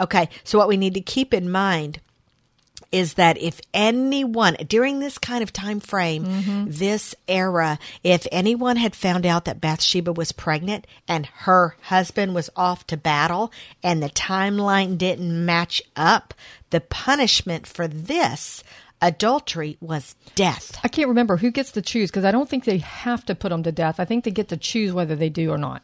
Okay, 0.00 0.28
so 0.44 0.58
what 0.58 0.66
we 0.68 0.76
need 0.76 0.94
to 0.94 1.00
keep 1.00 1.32
in 1.32 1.50
mind 1.50 2.00
is 2.92 3.14
that 3.14 3.36
if 3.38 3.60
anyone 3.74 4.54
during 4.68 5.00
this 5.00 5.18
kind 5.18 5.42
of 5.42 5.52
time 5.52 5.80
frame, 5.80 6.24
Mm-hmm. 6.24 6.64
this 6.68 7.14
era, 7.28 7.78
if 8.02 8.26
anyone 8.32 8.76
had 8.76 8.94
found 8.94 9.26
out 9.26 9.44
that 9.44 9.60
Bathsheba 9.60 10.12
was 10.12 10.32
pregnant 10.32 10.86
and 11.08 11.26
her 11.26 11.76
husband 11.82 12.34
was 12.34 12.50
off 12.56 12.86
to 12.88 12.96
battle 12.96 13.52
and 13.82 14.02
the 14.02 14.08
timeline 14.10 14.96
didn't 14.98 15.44
match 15.44 15.82
up, 15.96 16.32
the 16.70 16.80
punishment 16.80 17.66
for 17.66 17.86
this 17.88 18.62
adultery 19.02 19.76
was 19.80 20.14
death. 20.34 20.78
I 20.82 20.88
can't 20.88 21.08
remember 21.08 21.36
who 21.36 21.50
gets 21.50 21.72
to 21.72 21.82
choose 21.82 22.10
because 22.10 22.24
I 22.24 22.30
don't 22.30 22.48
think 22.48 22.64
they 22.64 22.78
have 22.78 23.24
to 23.26 23.34
put 23.34 23.50
them 23.50 23.62
to 23.64 23.72
death. 23.72 24.00
I 24.00 24.04
think 24.04 24.24
they 24.24 24.30
get 24.30 24.48
to 24.48 24.56
choose 24.56 24.92
whether 24.92 25.14
they 25.16 25.28
do 25.28 25.50
or 25.50 25.58
not. 25.58 25.82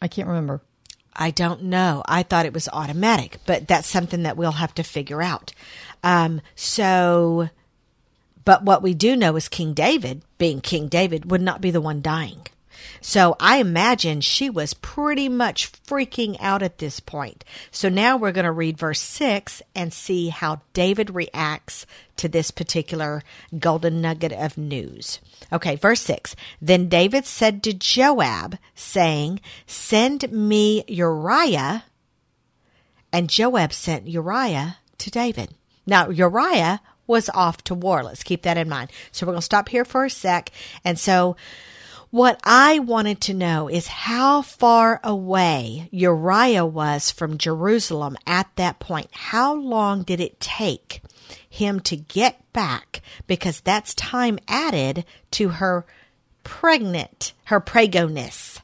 I 0.00 0.08
can't 0.08 0.28
remember. 0.28 0.60
I 1.16 1.30
don't 1.30 1.64
know. 1.64 2.02
I 2.06 2.22
thought 2.22 2.46
it 2.46 2.54
was 2.54 2.68
automatic, 2.72 3.38
but 3.46 3.66
that's 3.66 3.88
something 3.88 4.22
that 4.22 4.36
we'll 4.36 4.52
have 4.52 4.74
to 4.74 4.82
figure 4.82 5.22
out. 5.22 5.52
Um, 6.04 6.40
so, 6.54 7.48
but 8.44 8.62
what 8.62 8.82
we 8.82 8.94
do 8.94 9.16
know 9.16 9.34
is 9.36 9.48
King 9.48 9.72
David, 9.74 10.22
being 10.38 10.60
King 10.60 10.88
David, 10.88 11.30
would 11.30 11.42
not 11.42 11.60
be 11.60 11.70
the 11.70 11.80
one 11.80 12.02
dying. 12.02 12.46
So 13.00 13.36
I 13.40 13.58
imagine 13.58 14.20
she 14.20 14.50
was 14.50 14.74
pretty 14.74 15.28
much 15.28 15.72
freaking 15.72 16.36
out 16.40 16.62
at 16.62 16.78
this 16.78 17.00
point. 17.00 17.44
So 17.70 17.88
now 17.88 18.16
we're 18.16 18.32
going 18.32 18.44
to 18.44 18.52
read 18.52 18.78
verse 18.78 19.00
6 19.00 19.62
and 19.74 19.92
see 19.92 20.28
how 20.28 20.60
David 20.72 21.10
reacts 21.10 21.86
to 22.16 22.28
this 22.28 22.50
particular 22.50 23.22
golden 23.58 24.00
nugget 24.00 24.32
of 24.32 24.56
news. 24.56 25.20
Okay, 25.52 25.76
verse 25.76 26.00
6. 26.02 26.34
Then 26.60 26.88
David 26.88 27.26
said 27.26 27.62
to 27.64 27.72
Joab, 27.72 28.58
saying, 28.74 29.40
Send 29.66 30.30
me 30.32 30.84
Uriah. 30.88 31.84
And 33.12 33.30
Joab 33.30 33.72
sent 33.72 34.08
Uriah 34.08 34.78
to 34.98 35.10
David. 35.10 35.54
Now, 35.86 36.10
Uriah 36.10 36.80
was 37.06 37.30
off 37.30 37.62
to 37.64 37.74
war. 37.74 38.02
Let's 38.02 38.22
keep 38.22 38.42
that 38.42 38.58
in 38.58 38.68
mind. 38.68 38.90
So 39.12 39.26
we're 39.26 39.32
going 39.32 39.40
to 39.40 39.44
stop 39.44 39.68
here 39.68 39.84
for 39.84 40.04
a 40.04 40.10
sec. 40.10 40.50
And 40.84 40.98
so, 40.98 41.36
what 42.16 42.40
I 42.44 42.78
wanted 42.78 43.20
to 43.22 43.34
know 43.34 43.68
is 43.68 43.86
how 43.88 44.40
far 44.40 45.00
away 45.04 45.88
Uriah 45.92 46.64
was 46.64 47.10
from 47.10 47.36
Jerusalem 47.36 48.16
at 48.26 48.48
that 48.56 48.78
point. 48.78 49.08
How 49.12 49.54
long 49.54 50.02
did 50.02 50.18
it 50.20 50.40
take 50.40 51.02
him 51.48 51.78
to 51.80 51.96
get 51.96 52.40
back? 52.54 53.02
Because 53.26 53.60
that's 53.60 53.94
time 53.94 54.38
added 54.48 55.04
to 55.32 55.48
her 55.50 55.84
pregnant, 56.42 57.34
her 57.44 57.60
pregoness. 57.60 58.60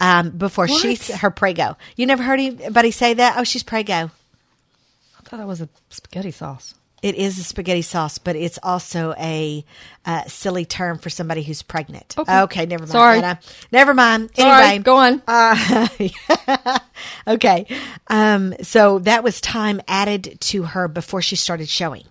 um, 0.00 0.30
before 0.30 0.66
she 0.66 0.90
What? 0.96 1.20
her 1.20 1.30
prego. 1.30 1.76
You 1.96 2.06
never 2.06 2.22
heard 2.22 2.40
anybody 2.40 2.90
say 2.90 3.14
that? 3.14 3.36
Oh, 3.38 3.44
she's 3.44 3.62
prego. 3.62 3.94
I 3.94 5.22
thought 5.22 5.38
that 5.38 5.46
was 5.46 5.60
a 5.60 5.68
spaghetti 5.90 6.32
sauce. 6.32 6.74
It 7.06 7.14
is 7.14 7.38
a 7.38 7.44
spaghetti 7.44 7.82
sauce, 7.82 8.18
but 8.18 8.34
it's 8.34 8.58
also 8.64 9.14
a 9.16 9.64
uh, 10.04 10.24
silly 10.24 10.64
term 10.64 10.98
for 10.98 11.08
somebody 11.08 11.44
who's 11.44 11.62
pregnant. 11.62 12.16
Okay. 12.18 12.66
never 12.66 12.82
mind. 12.82 12.90
Sorry. 12.90 13.18
Anna. 13.18 13.38
Never 13.70 13.94
mind. 13.94 14.30
Sorry, 14.34 14.64
anyway, 14.64 14.82
go 14.82 14.96
on. 14.96 15.22
Uh, 15.28 15.88
okay. 17.28 17.64
Um, 18.08 18.56
so 18.60 18.98
that 18.98 19.22
was 19.22 19.40
time 19.40 19.80
added 19.86 20.36
to 20.40 20.64
her 20.64 20.88
before 20.88 21.22
she 21.22 21.36
started 21.36 21.68
showing. 21.68 22.02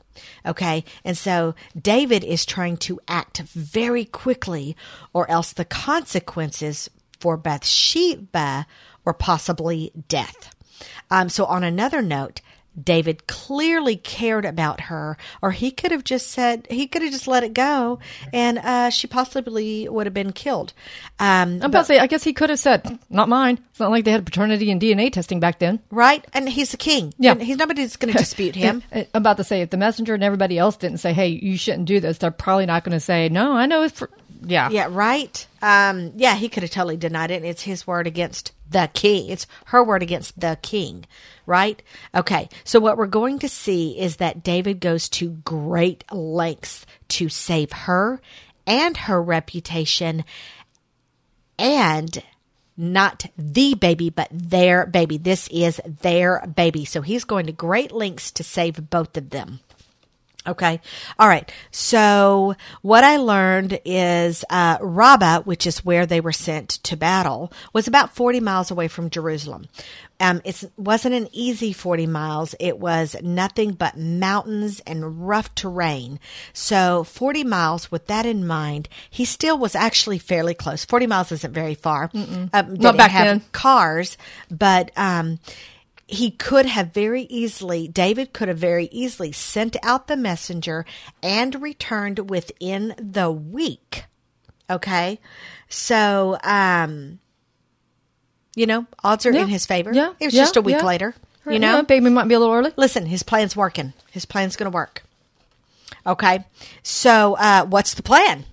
Okay. 0.45 0.85
And 1.03 1.17
so 1.17 1.55
David 1.77 2.23
is 2.23 2.45
trying 2.45 2.77
to 2.77 3.01
act 3.09 3.39
very 3.39 4.05
quickly, 4.05 4.77
or 5.11 5.29
else 5.29 5.51
the 5.51 5.65
consequences 5.65 6.89
for 7.19 7.35
Bathsheba 7.35 8.65
were 9.03 9.13
possibly 9.13 9.91
death. 10.07 10.55
Um, 11.11 11.27
so, 11.27 11.43
on 11.45 11.63
another 11.65 12.01
note, 12.01 12.39
David 12.81 13.27
clearly 13.27 13.95
cared 13.95 14.45
about 14.45 14.81
her, 14.81 15.17
or 15.41 15.51
he 15.51 15.71
could 15.71 15.91
have 15.91 16.03
just 16.03 16.31
said, 16.31 16.67
he 16.69 16.87
could 16.87 17.01
have 17.01 17.11
just 17.11 17.27
let 17.27 17.43
it 17.43 17.53
go, 17.53 17.99
and 18.33 18.57
uh, 18.57 18.89
she 18.89 19.07
possibly 19.07 19.87
would 19.87 20.05
have 20.05 20.13
been 20.13 20.31
killed. 20.33 20.73
Um, 21.19 21.59
I'm 21.61 21.63
about 21.63 21.81
to 21.81 21.85
say, 21.85 21.99
I 21.99 22.07
guess 22.07 22.23
he 22.23 22.33
could 22.33 22.49
have 22.49 22.59
said, 22.59 22.99
"Not 23.09 23.29
mine." 23.29 23.59
It's 23.71 23.79
not 23.79 23.91
like 23.91 24.05
they 24.05 24.11
had 24.11 24.25
paternity 24.25 24.71
and 24.71 24.81
DNA 24.81 25.11
testing 25.11 25.39
back 25.39 25.59
then. 25.59 25.79
right? 25.91 26.25
And 26.33 26.47
he's 26.49 26.71
the 26.71 26.77
king. 26.77 27.13
Yeah. 27.17 27.31
And 27.31 27.41
he's 27.41 27.57
nobody's 27.57 27.95
going 27.95 28.11
to 28.13 28.17
dispute 28.19 28.55
him. 28.55 28.83
I'm 28.91 29.05
about 29.13 29.37
to 29.37 29.43
say, 29.43 29.61
if 29.61 29.69
the 29.69 29.77
messenger 29.77 30.13
and 30.13 30.23
everybody 30.23 30.57
else 30.57 30.75
didn't 30.77 30.97
say, 30.99 31.13
"Hey, 31.13 31.27
you 31.27 31.57
shouldn't 31.57 31.85
do 31.85 31.99
this," 31.99 32.17
they're 32.17 32.31
probably 32.31 32.65
not 32.65 32.83
going 32.83 32.93
to 32.93 32.99
say, 32.99 33.29
"No, 33.29 33.53
I 33.53 33.65
know 33.65 33.83
it's 33.83 33.99
for." 33.99 34.09
Yeah, 34.47 34.69
Yeah, 34.69 34.89
right. 34.91 35.47
Um, 35.61 36.13
yeah, 36.15 36.35
he 36.35 36.49
could 36.49 36.63
have 36.63 36.71
totally 36.71 36.97
denied 36.97 37.31
it. 37.31 37.43
It's 37.43 37.63
his 37.63 37.87
word 37.87 38.07
against 38.07 38.51
the 38.69 38.89
king. 38.93 39.29
It's 39.29 39.47
her 39.65 39.83
word 39.83 40.03
against 40.03 40.39
the 40.39 40.57
king, 40.61 41.05
right? 41.45 41.81
Okay. 42.13 42.49
So 42.63 42.79
what 42.79 42.97
we're 42.97 43.07
going 43.07 43.39
to 43.39 43.49
see 43.49 43.97
is 43.97 44.17
that 44.17 44.43
David 44.43 44.79
goes 44.79 45.09
to 45.09 45.29
great 45.29 46.03
lengths 46.11 46.85
to 47.09 47.29
save 47.29 47.71
her 47.71 48.21
and 48.67 48.97
her 48.97 49.21
reputation 49.21 50.25
and 51.57 52.21
not 52.77 53.25
the 53.37 53.73
baby, 53.75 54.09
but 54.09 54.27
their 54.31 54.85
baby. 54.85 55.17
This 55.17 55.47
is 55.47 55.79
their 55.85 56.45
baby. 56.55 56.85
So 56.85 57.01
he's 57.01 57.23
going 57.23 57.45
to 57.45 57.51
great 57.53 57.91
lengths 57.91 58.31
to 58.31 58.43
save 58.43 58.89
both 58.89 59.15
of 59.15 59.29
them. 59.29 59.61
Okay. 60.47 60.79
All 61.17 61.27
right. 61.27 61.51
So 61.71 62.55
what 62.81 63.03
I 63.03 63.17
learned 63.17 63.79
is 63.85 64.45
uh, 64.49 64.77
Rabbah, 64.81 65.41
which 65.41 65.65
is 65.65 65.83
where 65.83 66.05
they 66.05 66.21
were 66.21 66.31
sent 66.31 66.69
to 66.83 66.95
battle, 66.97 67.51
was 67.73 67.87
about 67.87 68.15
40 68.15 68.39
miles 68.39 68.71
away 68.71 68.87
from 68.87 69.09
Jerusalem. 69.09 69.67
Um, 70.19 70.41
it 70.45 70.63
wasn't 70.77 71.15
an 71.15 71.27
easy 71.33 71.73
40 71.73 72.07
miles. 72.07 72.55
It 72.59 72.79
was 72.79 73.15
nothing 73.21 73.73
but 73.73 73.97
mountains 73.97 74.79
and 74.87 75.27
rough 75.27 75.53
terrain. 75.55 76.19
So 76.53 77.03
40 77.03 77.43
miles, 77.43 77.91
with 77.91 78.07
that 78.07 78.25
in 78.25 78.47
mind, 78.47 78.87
he 79.09 79.25
still 79.25 79.57
was 79.57 79.75
actually 79.75 80.19
fairly 80.19 80.53
close. 80.53 80.85
40 80.85 81.07
miles 81.07 81.31
isn't 81.33 81.53
very 81.53 81.75
far. 81.75 82.09
Um, 82.13 82.75
didn't 82.75 82.97
back 82.97 83.11
have 83.11 83.25
then. 83.25 83.43
cars, 83.51 84.17
but 84.49 84.91
um, 84.95 85.39
he 86.07 86.29
could 86.31 86.65
have 86.65 86.93
very 86.93 87.23
easily, 87.23 87.87
David 87.87 88.31
could 88.33 88.47
have 88.47 88.57
very 88.57 88.85
easily 88.91 89.31
sent 89.31 89.75
out 89.83 90.07
the 90.07 90.15
messenger 90.17 90.85
and 91.23 91.61
returned 91.61 92.29
within 92.29 92.93
the 92.97 93.31
week. 93.31 94.05
Okay. 94.69 95.19
So, 95.69 96.37
um, 96.43 97.19
you 98.55 98.65
know, 98.65 98.85
odds 99.03 99.25
are 99.25 99.31
Yeah. 99.31 99.41
in 99.41 99.47
his 99.47 99.65
favor. 99.65 99.91
Yeah, 99.93 100.13
It 100.19 100.25
was 100.25 100.33
yeah, 100.33 100.41
just 100.43 100.55
a 100.57 100.61
week 100.61 100.77
yeah. 100.77 100.85
later, 100.85 101.15
you 101.45 101.53
Yeah, 101.53 101.57
know? 101.59 101.81
baby 101.83 102.09
might 102.09 102.27
be 102.27 102.35
a 102.35 102.39
little 102.39 102.53
early. 102.53 102.71
Listen, 102.75 103.05
his 103.07 103.23
plan's 103.23 103.55
working. 103.55 103.93
His 104.11 104.25
plan's 104.25 104.55
going 104.55 104.71
to 104.71 104.75
work. 104.75 105.03
Okay. 106.05 106.45
So, 106.83 107.35
uh, 107.35 107.65
what's 107.65 107.95
the 107.95 108.03
plan? 108.03 108.45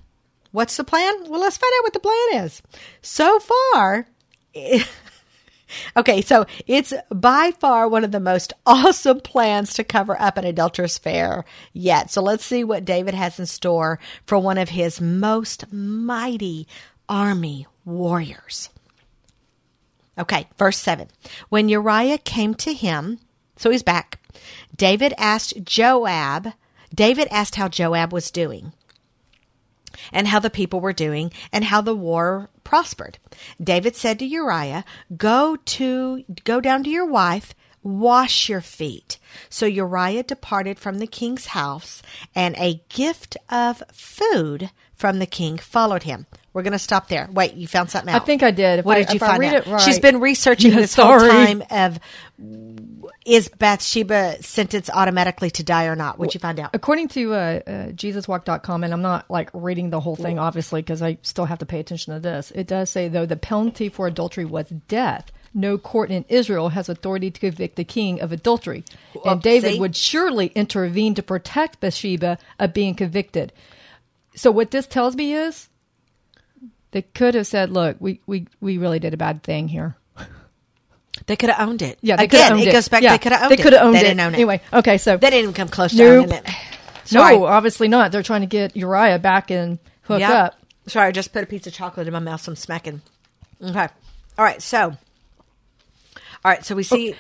What's 0.53 0.77
the 0.77 0.85
plan? 0.85 1.15
Well, 1.31 1.41
let's 1.41 1.57
find 1.57 1.73
out 1.79 1.85
what 1.85 1.93
the 1.93 2.01
plan 2.01 2.45
is. 2.45 2.63
So 3.03 3.39
far, 3.41 4.07
okay, 5.97 6.23
so 6.23 6.47
it's 6.67 6.93
by 7.11 7.53
far 7.59 7.89
one 7.89 8.05
of 8.05 8.13
the 8.13 8.21
most 8.21 8.53
awesome 8.67 9.21
plans 9.21 9.75
to 9.75 9.85
cover 9.85 10.21
up 10.21 10.37
an 10.37 10.45
adulterous 10.45 10.97
affair 10.97 11.45
yet. 11.73 12.11
So 12.11 12.23
let's 12.23 12.45
see 12.45 12.65
what 12.65 12.85
David 12.85 13.15
has 13.15 13.39
in 13.39 13.47
store 13.47 13.99
for 14.27 14.39
one 14.39 14.59
of 14.59 14.71
his 14.71 15.01
most 15.01 15.73
mighty 15.73 16.67
army 17.09 17.67
warriors. 17.85 18.71
Okay, 20.19 20.49
verse 20.59 20.79
7. 20.79 21.09
When 21.49 21.69
Uriah 21.69 22.19
came 22.19 22.55
to 22.57 22.73
him, 22.73 23.19
so 23.57 23.71
he's 23.71 23.83
back, 23.83 24.21
David 24.77 25.15
asked 25.17 25.65
Joab, 25.65 26.53
David 26.95 27.29
asked 27.31 27.57
how 27.57 27.69
Joab 27.69 28.13
was 28.13 28.31
doing 28.31 28.73
and 30.13 30.29
how 30.29 30.39
the 30.39 30.51
people 30.51 30.81
were 30.81 30.93
doing 30.93 31.33
and 31.53 31.65
how 31.65 31.81
the 31.81 31.95
war 31.95 32.51
prospered. 32.65 33.19
David 33.63 33.97
said 33.97 34.19
to 34.19 34.25
Uriah, 34.25 34.85
"Go 35.17 35.57
to 35.57 36.25
go 36.45 36.61
down 36.61 36.85
to 36.85 36.91
your 36.91 37.07
wife, 37.07 37.55
wash 37.83 38.49
your 38.49 38.61
feet." 38.61 39.19
So 39.49 39.67
Uriah 39.67 40.23
departed 40.23 40.79
from 40.79 40.99
the 40.99 41.07
king's 41.07 41.47
house, 41.47 42.03
and 42.35 42.55
a 42.57 42.83
gift 42.89 43.37
of 43.49 43.83
food 43.93 44.71
from 44.95 45.19
the 45.19 45.27
king 45.27 45.59
followed 45.59 46.05
him. 46.05 46.27
We're 46.53 46.63
going 46.63 46.73
to 46.73 46.79
stop 46.79 47.09
there. 47.09 47.29
Wait, 47.33 47.55
you 47.55 47.67
found 47.67 47.91
something 47.91 48.15
I 48.15 48.19
think 48.19 48.43
I 48.43 48.51
did. 48.51 48.81
If 48.81 48.85
what 48.85 48.99
I- 48.99 49.05
did 49.05 49.15
you 49.15 49.19
find 49.19 49.39
read 49.39 49.55
out? 49.55 49.67
it 49.67 49.71
right- 49.71 49.81
She's 49.81 49.99
been 49.99 50.21
researching 50.21 50.71
Yeah, 50.73 50.81
this 50.81 50.95
whole 50.95 51.19
time 51.19 51.63
of 51.71 51.99
is 53.25 53.49
Bathsheba 53.49 54.43
sentenced 54.43 54.91
automatically 54.91 55.51
to 55.51 55.63
die 55.63 55.87
or 55.87 55.95
not? 55.97 56.19
What'd 56.19 56.35
you 56.35 56.41
find 56.41 56.59
out? 56.59 56.71
According 56.75 57.09
to 57.09 57.35
uh, 57.35 57.37
uh, 57.37 57.71
JesusWalk.com, 57.93 58.85
and 58.85 58.93
I'm 58.93 59.03
not 59.03 59.31
like 59.31 59.51
reading 59.53 59.91
the 59.91 60.01
whole 60.01 60.17
thing, 60.17 60.39
obviously, 60.39 60.83
because 60.83 61.03
I 61.03 61.19
still 61.23 61.45
have 61.45 61.61
to 61.61 61.67
pay 61.67 61.79
attention 61.81 62.15
to 62.15 62.21
this. 62.21 62.53
It 62.55 62.67
does 62.67 62.91
say, 62.91 63.09
though, 63.09 63.27
the 63.27 63.37
penalty 63.37 63.89
for 63.89 64.07
adultery 64.07 64.45
was 64.45 64.69
death. 64.89 65.31
No 65.55 65.79
court 65.79 66.11
in 66.11 66.25
Israel 66.29 66.71
has 66.71 66.89
authority 66.89 67.31
to 67.31 67.41
convict 67.41 67.77
the 67.77 67.85
king 67.85 68.21
of 68.21 68.33
adultery. 68.33 68.85
And 69.25 69.41
David 69.43 69.75
see? 69.75 69.81
would 69.81 69.95
surely 69.95 70.47
intervene 70.55 71.15
to 71.15 71.23
protect 71.23 71.81
Bathsheba 71.81 72.39
of 72.59 72.73
being 72.73 72.95
convicted. 72.95 73.53
So, 74.35 74.51
what 74.51 74.71
this 74.71 74.87
tells 74.87 75.15
me 75.15 75.35
is 75.35 75.69
they 76.93 77.03
could 77.03 77.35
have 77.35 77.47
said, 77.47 77.71
look, 77.71 77.97
we, 78.01 78.21
we, 78.27 78.47
we 78.61 78.79
really 78.79 78.99
did 78.99 79.13
a 79.15 79.17
bad 79.17 79.43
thing 79.43 79.69
here. 79.69 79.97
They 81.27 81.37
could 81.37 81.51
have 81.51 81.69
owned 81.69 81.83
it. 81.83 81.99
Yeah, 82.01 82.17
they 82.17 82.27
could 82.27 82.41
have 82.41 82.49
Again, 82.49 82.53
owned 82.59 82.63
it 82.67 82.69
it. 82.69 82.73
goes 82.73 82.89
back. 82.89 83.03
Yeah, 83.03 83.13
they 83.13 83.19
could 83.19 83.33
have 83.33 83.43
owned 83.43 83.51
they 83.51 83.55
it. 83.57 83.63
could 83.63 83.73
have 83.75 83.83
owned 83.83 83.95
they 83.95 84.01
it. 84.01 84.03
Didn't 84.05 84.21
own 84.21 84.33
it. 84.35 84.37
Anyway, 84.37 84.61
okay, 84.73 84.99
so 84.99 85.17
they 85.17 85.31
didn't 85.31 85.43
even 85.43 85.55
come 85.55 85.69
close 85.69 85.95
to 85.97 86.05
owning 86.05 86.33
it. 86.33 86.47
Sorry. 87.05 87.37
no, 87.37 87.45
obviously 87.45 87.87
not. 87.89 88.13
They're 88.13 88.23
trying 88.23 88.41
to 88.41 88.47
get 88.47 88.77
Uriah 88.77 89.19
back 89.19 89.51
and 89.51 89.79
hook 90.03 90.21
Yep. 90.21 90.31
up. 90.31 90.57
Sorry, 90.87 91.09
I 91.09 91.13
just 91.13 91.33
put 91.33 91.45
a 91.45 91.47
piece 91.47 91.67
of 91.67 91.73
chocolate 91.73 92.07
in 92.07 92.13
my 92.13 92.19
mouth, 92.19 92.41
so 92.41 92.53
I'm 92.53 92.57
smacking. 92.57 93.03
Okay. 93.63 93.89
All 94.39 94.45
right. 94.45 94.61
So, 94.61 94.79
all 94.91 94.97
right. 96.45 96.65
So 96.65 96.75
we 96.75 96.83
see 96.83 97.15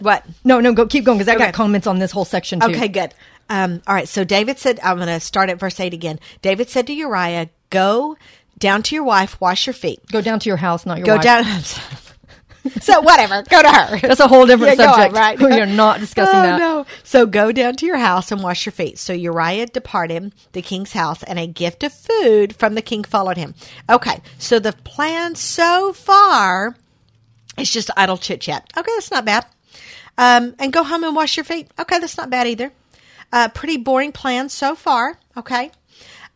what? 0.00 0.24
No, 0.44 0.60
no, 0.60 0.72
go 0.74 0.86
keep 0.86 1.04
going 1.04 1.18
because 1.18 1.28
I 1.28 1.36
Okay. 1.36 1.46
got 1.46 1.54
comments 1.54 1.86
on 1.86 1.98
this 1.98 2.10
whole 2.10 2.24
section 2.26 2.60
too. 2.60 2.66
Okay, 2.66 2.88
good. 2.88 3.14
Um, 3.48 3.80
all 3.86 3.94
right. 3.94 4.08
So 4.08 4.24
David 4.24 4.58
said, 4.58 4.80
I'm 4.82 4.96
going 4.96 5.08
to 5.08 5.20
start 5.20 5.48
at 5.50 5.58
verse 5.58 5.78
8 5.80 5.94
again. 5.94 6.18
David 6.42 6.68
said 6.68 6.86
to 6.88 6.92
Uriah, 6.92 7.48
Go 7.70 8.16
down 8.58 8.82
to 8.84 8.94
your 8.94 9.04
wife, 9.04 9.40
wash 9.40 9.66
your 9.66 9.74
feet. 9.74 10.00
Go 10.10 10.20
down 10.20 10.40
to 10.40 10.48
your 10.48 10.56
house, 10.56 10.86
not 10.86 10.98
your 10.98 11.06
wife. 11.06 11.22
Go 11.22 11.34
wife. 11.36 12.02
down. 12.64 12.80
so, 12.80 13.00
whatever. 13.00 13.42
Go 13.42 13.62
to 13.62 13.68
her. 13.68 13.98
That's 14.00 14.20
a 14.20 14.28
whole 14.28 14.46
different 14.46 14.78
Yeah, 14.78 14.84
go 14.86 14.90
on, 14.90 14.94
subject. 14.94 15.14
right? 15.14 15.38
We 15.38 15.60
are 15.60 15.66
not 15.66 16.00
discussing 16.00 16.38
oh, 16.38 16.42
that. 16.42 16.58
No. 16.58 16.86
So 17.04 17.26
go 17.26 17.52
down 17.52 17.76
to 17.76 17.86
your 17.86 17.98
house 17.98 18.32
and 18.32 18.42
wash 18.42 18.66
your 18.66 18.72
feet. 18.72 18.98
So 18.98 19.12
Uriah 19.12 19.66
departed 19.66 20.34
the 20.52 20.62
king's 20.62 20.92
house, 20.92 21.22
and 21.22 21.38
a 21.38 21.46
gift 21.46 21.82
of 21.84 21.92
food 21.92 22.56
from 22.56 22.74
the 22.74 22.82
king 22.82 23.04
followed 23.04 23.36
him. 23.36 23.54
Okay. 23.88 24.20
So 24.38 24.58
the 24.58 24.72
plan 24.72 25.34
so 25.34 25.92
far 25.92 26.76
is 27.58 27.70
just 27.70 27.90
idle 27.96 28.16
chit 28.16 28.40
chat. 28.40 28.70
Okay, 28.76 28.92
that's 28.94 29.10
not 29.10 29.24
bad. 29.24 29.46
Um, 30.18 30.54
and 30.58 30.72
go 30.72 30.82
home 30.82 31.04
and 31.04 31.14
wash 31.14 31.36
your 31.36 31.44
feet. 31.44 31.70
Okay, 31.78 31.98
that's 31.98 32.16
not 32.16 32.30
bad 32.30 32.46
either. 32.46 32.72
Uh, 33.32 33.48
pretty 33.48 33.76
boring 33.76 34.12
plan 34.12 34.48
so 34.48 34.74
far. 34.74 35.18
Okay. 35.36 35.70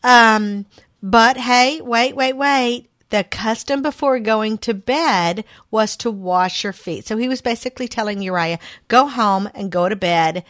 Um, 0.02 0.66
but 1.02 1.36
hey, 1.36 1.80
wait, 1.80 2.14
wait, 2.14 2.34
wait. 2.34 2.90
The 3.10 3.24
custom 3.24 3.82
before 3.82 4.20
going 4.20 4.58
to 4.58 4.74
bed 4.74 5.44
was 5.70 5.96
to 5.98 6.10
wash 6.10 6.62
your 6.62 6.72
feet. 6.72 7.06
So 7.06 7.16
he 7.16 7.28
was 7.28 7.42
basically 7.42 7.88
telling 7.88 8.22
Uriah, 8.22 8.60
go 8.86 9.06
home 9.06 9.48
and 9.54 9.72
go 9.72 9.88
to 9.88 9.96
bed. 9.96 10.44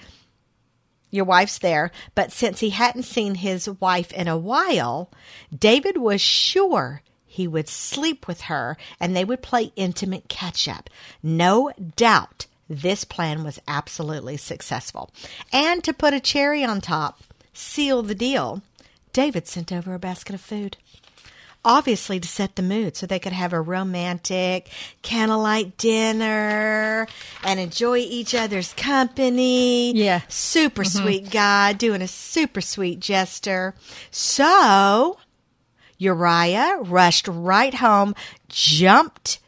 Your 1.11 1.25
wife's 1.25 1.59
there. 1.59 1.91
But 2.15 2.33
since 2.33 2.61
he 2.61 2.71
hadn't 2.71 3.05
seen 3.05 3.37
his 3.37 3.69
wife 3.69 4.13
in 4.13 4.29
a 4.29 4.37
while, 4.37 5.11
David 5.57 5.97
was 5.97 6.21
sure 6.21 7.03
he 7.25 7.49
would 7.49 7.69
sleep 7.69 8.29
with 8.29 8.43
her 8.43 8.77
and 8.99 9.17
they 9.17 9.25
would 9.25 9.43
play 9.43 9.73
intimate 9.77 10.29
catch 10.29 10.69
up. 10.69 10.91
No 11.23 11.73
doubt 11.97 12.47
this 12.69 13.05
plan 13.05 13.43
was 13.43 13.61
absolutely 13.67 14.37
successful. 14.37 15.11
And 15.53 15.83
to 15.85 15.93
put 15.93 16.13
a 16.13 16.21
cherry 16.21 16.65
on 16.65 16.81
top, 16.81 17.23
seal 17.53 18.03
the 18.03 18.15
deal, 18.15 18.63
David 19.13 19.47
sent 19.47 19.73
over 19.73 19.95
a 19.95 19.99
basket 19.99 20.35
of 20.35 20.41
food. 20.41 20.77
obviously 21.65 22.19
to 22.21 22.29
set 22.29 22.57
the 22.57 22.63
mood 22.63 22.97
so 22.97 23.07
they 23.07 23.19
could 23.19 23.33
have 23.33 23.53
a 23.53 23.61
romantic 23.61 24.71
candlelight 25.03 25.77
dinner 25.77 27.07
and 27.45 27.61
enjoy 27.61 27.99
each 27.99 28.35
other's 28.35 28.73
company. 28.75 29.93
Yeah. 29.93 30.23
Super 30.29 30.83
mm-hmm. 30.83 31.03
sweet 31.03 31.31
guy 31.31 31.73
doing 31.73 32.03
a 32.03 32.09
super 32.09 32.61
sweet 32.61 33.01
gesture. 33.01 33.75
So 34.11 35.19
Uriah 35.99 36.79
rushed 36.81 37.29
right 37.29 37.75
home, 37.75 38.15
jumped 38.49 39.39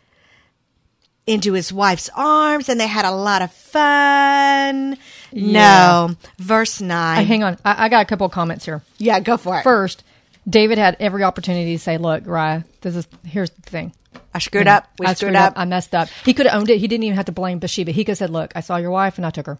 into 1.26 1.52
his 1.52 1.72
wife's 1.72 2.10
arms, 2.14 2.68
and 2.68 2.78
they 2.80 2.88
had 2.88 3.04
a 3.04 3.10
lot 3.10 3.42
of 3.42 3.52
fun. 3.52 4.98
Yeah. 5.32 6.08
No. 6.08 6.16
Verse 6.38 6.80
9. 6.80 7.18
Uh, 7.18 7.24
hang 7.24 7.42
on, 7.42 7.58
I, 7.64 7.86
I 7.86 7.88
got 7.88 8.02
a 8.02 8.04
couple 8.06 8.26
of 8.26 8.32
comments 8.32 8.64
here. 8.64 8.82
yeah, 8.98 9.20
go 9.20 9.36
for 9.36 9.58
it. 9.58 9.62
First, 9.62 10.04
David 10.48 10.78
had 10.78 10.96
every 11.00 11.22
opportunity 11.22 11.76
to 11.76 11.78
say, 11.78 11.98
"Look, 11.98 12.24
Raya, 12.24 12.64
this 12.80 12.96
is 12.96 13.06
here's 13.24 13.50
the 13.50 13.62
thing. 13.62 13.92
I 14.34 14.38
screwed 14.40 14.66
up. 14.66 14.88
We 14.98 15.06
I 15.06 15.14
screwed, 15.14 15.36
up. 15.36 15.54
I 15.56 15.64
messed 15.64 15.94
up. 15.94 16.08
He 16.24 16.34
could 16.34 16.46
have 16.46 16.58
owned 16.58 16.68
it. 16.70 16.78
He 16.78 16.88
didn't 16.88 17.04
even 17.04 17.16
have 17.16 17.26
to 17.26 17.32
blame 17.32 17.58
Bathsheba. 17.60 17.92
He 17.92 18.04
could 18.04 18.12
have 18.12 18.18
said, 18.18 18.30
"Look, 18.30 18.52
I 18.56 18.60
saw 18.60 18.76
your 18.76 18.90
wife 18.90 19.16
and 19.18 19.26
I 19.26 19.30
took 19.30 19.46
her. 19.46 19.58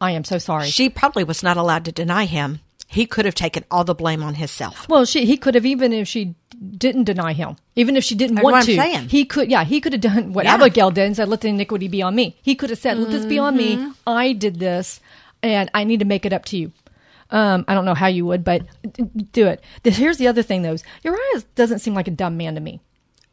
I 0.00 0.12
am 0.12 0.24
so 0.24 0.38
sorry." 0.38 0.68
She 0.68 0.88
probably 0.88 1.24
was 1.24 1.42
not 1.42 1.56
allowed 1.56 1.84
to 1.84 1.92
deny 1.92 2.24
him. 2.24 2.60
He 2.86 3.06
could 3.06 3.24
have 3.24 3.34
taken 3.34 3.64
all 3.70 3.84
the 3.84 3.94
blame 3.94 4.22
on 4.22 4.34
himself. 4.34 4.88
well, 4.88 5.04
she 5.04 5.24
he 5.26 5.36
could 5.36 5.54
have 5.54 5.66
even 5.66 5.92
if 5.92 6.08
she 6.08 6.34
didn't 6.52 7.04
deny 7.04 7.32
him, 7.32 7.56
even 7.76 7.96
if 7.96 8.04
she 8.04 8.14
didn't 8.14 8.36
That's 8.36 8.44
want 8.44 8.52
what 8.54 8.60
I'm 8.60 8.66
to. 8.66 8.76
saying. 8.76 9.08
He 9.08 9.24
could, 9.24 9.50
yeah, 9.50 9.64
he 9.64 9.80
could 9.80 9.92
have 9.92 10.02
done 10.02 10.32
what 10.32 10.44
Yeah. 10.44 10.54
Abigail 10.54 10.90
did 10.90 11.04
and 11.06 11.16
said, 11.16 11.28
"Let 11.28 11.40
the 11.40 11.48
iniquity 11.48 11.88
be 11.88 12.02
on 12.02 12.14
me." 12.14 12.36
He 12.42 12.54
could 12.54 12.70
have 12.70 12.78
said, 12.78 12.98
"Let 12.98 13.10
this 13.10 13.24
be 13.26 13.38
on 13.38 13.56
Mm-hmm. 13.56 13.84
me. 13.88 13.92
I 14.06 14.32
did 14.32 14.58
this, 14.58 15.00
and 15.42 15.70
I 15.74 15.84
need 15.84 16.00
to 16.00 16.04
make 16.04 16.24
it 16.26 16.32
up 16.32 16.44
to 16.46 16.56
you." 16.56 16.72
Um, 17.30 17.64
I 17.66 17.74
don't 17.74 17.84
know 17.86 17.94
how 17.94 18.08
you 18.08 18.26
would, 18.26 18.44
but 18.44 18.62
do 19.32 19.46
it. 19.46 19.62
Here's 19.84 20.18
the 20.18 20.28
other 20.28 20.42
thing, 20.42 20.62
though: 20.62 20.76
Uriah 21.02 21.42
doesn't 21.54 21.78
seem 21.78 21.94
like 21.94 22.08
a 22.08 22.10
dumb 22.12 22.36
man 22.36 22.54
to 22.56 22.60
me. 22.60 22.80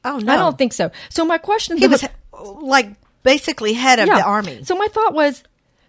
Oh, 0.06 0.18
no. 0.20 0.32
I 0.34 0.38
don't 0.38 0.58
think 0.58 0.72
so. 0.72 0.92
So 1.10 1.26
my 1.26 1.38
question, 1.38 1.78
he 1.78 1.88
was 1.88 2.06
like 2.32 2.94
basically 3.24 3.74
head 3.74 4.00
of 4.00 4.06
the 4.08 4.24
army. 4.24 4.64
So 4.64 4.76
my 4.78 4.88
thought 4.88 5.14
was, 5.14 5.44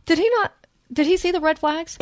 did 0.06 0.18
he 0.18 0.28
not? 0.40 0.52
Did 0.92 1.06
he 1.06 1.16
see 1.16 1.30
the 1.30 1.40
red 1.40 1.60
flags? 1.60 1.96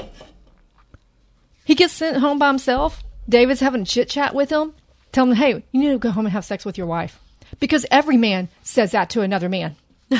He 1.64 1.74
gets 1.74 1.92
sent 1.92 2.16
home 2.16 2.38
by 2.38 2.48
himself. 2.48 3.02
David's 3.28 3.60
having 3.60 3.82
a 3.82 3.84
chit 3.84 4.08
chat 4.08 4.34
with 4.34 4.48
him. 4.50 4.72
Tell 5.12 5.26
him, 5.26 5.34
hey, 5.34 5.62
you 5.72 5.80
need 5.80 5.90
to 5.90 5.98
go 5.98 6.10
home 6.10 6.26
and 6.26 6.32
have 6.32 6.44
sex 6.44 6.64
with 6.64 6.76
your 6.76 6.86
wife, 6.86 7.18
because 7.60 7.86
every 7.90 8.16
man 8.16 8.48
says 8.62 8.92
that 8.92 9.10
to 9.10 9.22
another 9.22 9.48
man. 9.48 9.76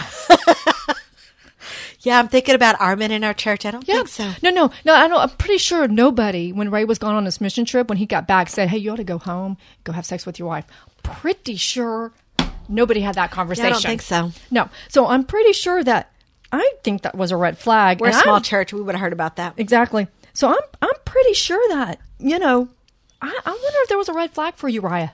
Yeah, 2.01 2.19
I'm 2.21 2.29
thinking 2.29 2.55
about 2.55 2.81
our 2.81 2.95
men 2.95 3.11
in 3.11 3.25
our 3.25 3.35
church. 3.35 3.67
I 3.67 3.73
don't 3.73 3.85
think 3.85 4.09
so. 4.09 4.31
No, 4.43 4.51
no, 4.51 4.71
no. 4.85 4.95
I 4.95 5.09
don't. 5.09 5.21
I'm 5.21 5.31
pretty 5.31 5.59
sure 5.59 5.89
nobody, 5.89 6.53
when 6.53 6.71
Ray 6.71 6.85
was 6.85 6.99
gone 6.99 7.17
on 7.17 7.25
this 7.25 7.41
mission 7.41 7.65
trip, 7.65 7.89
when 7.89 7.99
he 7.99 8.07
got 8.07 8.29
back, 8.29 8.49
said, 8.49 8.69
"Hey, 8.69 8.79
you 8.79 8.93
ought 8.93 8.97
to 8.97 9.05
go 9.05 9.19
home, 9.19 9.57
go 9.83 9.93
have 9.93 10.07
sex 10.07 10.25
with 10.25 10.39
your 10.39 10.47
wife." 10.47 10.65
Pretty 11.03 11.57
sure 11.57 12.13
nobody 12.69 13.01
had 13.01 13.17
that 13.17 13.31
conversation. 13.31 13.73
i 13.73 13.81
think 13.81 14.03
so. 14.03 14.31
No. 14.51 14.69
So 14.89 15.07
I'm 15.07 15.25
pretty 15.25 15.53
sure 15.53 15.83
that 15.83 16.13
I 16.53 16.73
think 16.85 17.03
that 17.03 17.17
was 17.17 17.33
a 17.33 17.37
red 17.37 17.59
flag. 17.59 18.01
We're 18.01 18.11
a 18.11 18.13
small 18.13 18.35
I'm- 18.35 18.43
church. 18.43 18.73
We 18.73 18.81
would 18.81 18.95
have 18.95 19.03
heard 19.03 19.13
about 19.13 19.37
that. 19.37 19.55
Exactly. 19.57 20.07
So 20.35 20.49
I'm 20.49 20.63
I'm 20.81 21.01
pretty 21.05 21.35
sure 21.35 21.63
that 21.71 21.99
you 22.21 22.39
know, 22.39 22.69
I, 23.21 23.29
I 23.45 23.51
wonder 23.51 23.79
if 23.83 23.89
there 23.89 23.99
was 23.99 24.09
a 24.09 24.13
red 24.15 24.31
flag 24.33 24.55
for 24.55 24.69
Uriah, 24.69 25.13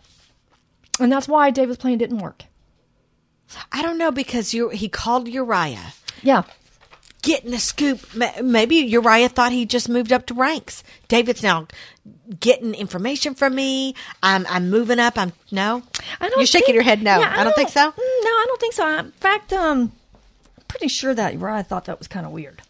and 1.00 1.10
that's 1.10 1.28
why 1.28 1.50
David's 1.50 1.78
plan 1.78 1.98
didn't 1.98 2.18
work. 2.18 2.44
I 3.72 3.82
don't 3.82 3.98
know 3.98 4.10
because 4.10 4.52
you 4.54 4.70
he 4.70 4.88
called 4.88 5.28
Uriah. 5.28 5.92
Yeah. 6.22 6.42
Getting 7.22 7.52
the 7.52 7.58
scoop. 7.58 8.00
Maybe 8.42 8.76
Uriah 8.76 9.30
thought 9.30 9.52
he 9.52 9.64
just 9.64 9.88
moved 9.88 10.12
up 10.12 10.26
to 10.26 10.34
ranks. 10.34 10.82
David's 11.08 11.42
now 11.42 11.66
getting 12.38 12.74
information 12.74 13.34
from 13.34 13.54
me. 13.54 13.94
I'm 14.22 14.46
I'm 14.48 14.68
moving 14.68 14.98
up. 14.98 15.16
I'm 15.16 15.32
no. 15.50 15.82
I 16.20 16.28
don't 16.28 16.38
You're 16.38 16.46
shaking 16.46 16.66
think- 16.66 16.74
your 16.74 16.82
head. 16.82 17.02
No, 17.02 17.18
Yeah, 17.20 17.34
I, 17.34 17.44
don't 17.44 17.54
think 17.56 17.70
so. 17.70 17.80
mm, 17.90 17.96
No, 17.96 18.02
I 18.30 18.44
don't 18.46 18.60
think 18.60 18.74
so. 18.74 18.98
In 18.98 19.12
fact, 19.12 19.52
um, 19.54 19.92
I'm 20.58 20.64
pretty 20.68 20.88
sure 20.88 21.14
that 21.14 21.32
Uriah 21.34 21.62
thought 21.62 21.86
that 21.86 21.98
was 21.98 22.08
kind 22.08 22.26
of 22.26 22.32
weird. 22.32 22.60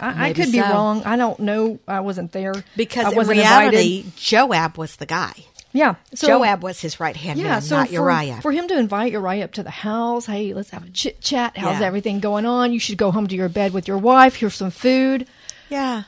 I, 0.00 0.28
I 0.28 0.32
could 0.34 0.52
be 0.52 0.60
wrong. 0.60 1.02
I 1.04 1.16
don't 1.16 1.40
know. 1.40 1.78
I 1.88 2.00
wasn't 2.00 2.32
there 2.32 2.52
Because 2.76 3.06
I 3.06 3.10
in 3.10 3.16
wasn't 3.16 3.38
reality, 3.38 3.96
invited. 3.98 4.16
Joab 4.16 4.76
was 4.78 4.96
the 4.96 5.06
guy. 5.06 5.32
Yeah. 5.72 5.96
So, 6.14 6.26
Joab 6.28 6.62
was 6.62 6.80
his 6.80 7.00
right 7.00 7.16
hand 7.16 7.38
Yeah, 7.38 7.48
man, 7.50 7.62
so 7.62 7.76
not 7.76 7.88
for, 7.88 7.92
Uriah. 7.94 8.38
for 8.42 8.50
him 8.52 8.66
to 8.68 8.78
invite 8.78 9.12
Uriah 9.12 9.44
up 9.44 9.52
to 9.54 9.62
the 9.62 9.70
house, 9.70 10.24
hey, 10.26 10.54
let's 10.54 10.70
have 10.70 10.84
a 10.86 10.90
chit 10.90 11.20
chat. 11.20 11.56
How's 11.56 11.80
Yeah. 11.80 11.86
everything 11.86 12.20
going 12.20 12.46
on? 12.46 12.72
You 12.72 12.78
should 12.80 12.96
go 12.98 13.10
home 13.10 13.26
to 13.26 13.36
your 13.36 13.48
bed 13.50 13.72
with 13.74 13.86
your 13.88 13.98
wife. 13.98 14.36
Here's 14.36 14.54
some 14.54 14.70
food. 14.70 15.26
yeah. 15.68 16.04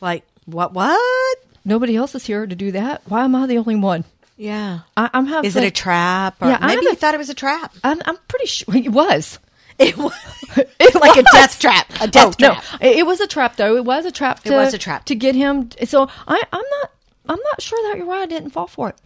Like 0.00 0.24
what? 0.46 0.72
What? 0.74 1.38
Nobody 1.64 1.96
else 1.96 2.14
is 2.14 2.26
here 2.26 2.46
to 2.46 2.54
do 2.54 2.72
that. 2.72 3.02
Why 3.06 3.24
am 3.24 3.34
I 3.34 3.46
the 3.46 3.58
only 3.58 3.76
one? 3.76 4.04
Yeah. 4.36 4.80
I, 4.96 5.08
I'm 5.14 5.26
having. 5.26 5.46
Is 5.48 5.56
it 5.56 5.64
a 5.64 5.70
trap? 5.70 6.36
Or 6.42 6.48
Yeah, 6.48 6.58
maybe 6.60 6.82
you 6.84 6.94
thought 6.94 7.14
it 7.14 7.18
was 7.18 7.30
a 7.30 7.34
trap. 7.34 7.74
I'm, 7.82 8.00
I'm 8.04 8.16
pretty 8.28 8.46
sure 8.46 8.76
it 8.76 8.90
was. 8.92 9.38
It 9.78 9.96
was 9.96 10.12
like 10.94 11.16
a 11.16 11.22
death 11.32 11.58
trap. 11.58 11.90
A 12.00 12.06
death 12.08 12.26
Oh, 12.26 12.34
no, 12.40 12.54
trap. 12.54 12.64
it, 12.82 12.96
it 12.98 13.06
was 13.06 13.20
a 13.20 13.26
trap 13.26 13.56
though. 13.56 13.76
It 13.76 13.84
was 13.84 14.04
a 14.04 14.12
trap. 14.12 14.40
It 14.44 14.50
To, 14.50 14.56
was 14.56 14.74
a 14.74 14.78
trap. 14.78 15.04
to 15.06 15.14
get 15.14 15.34
him. 15.34 15.70
So 15.84 16.08
I, 16.28 16.42
I'm 16.52 16.64
not. 16.80 16.90
I'm 17.26 17.40
not 17.42 17.62
sure 17.62 17.78
that 17.90 17.98
Uriah 17.98 18.26
didn't 18.26 18.50
fall 18.50 18.66
for 18.66 18.90
it, 18.90 18.96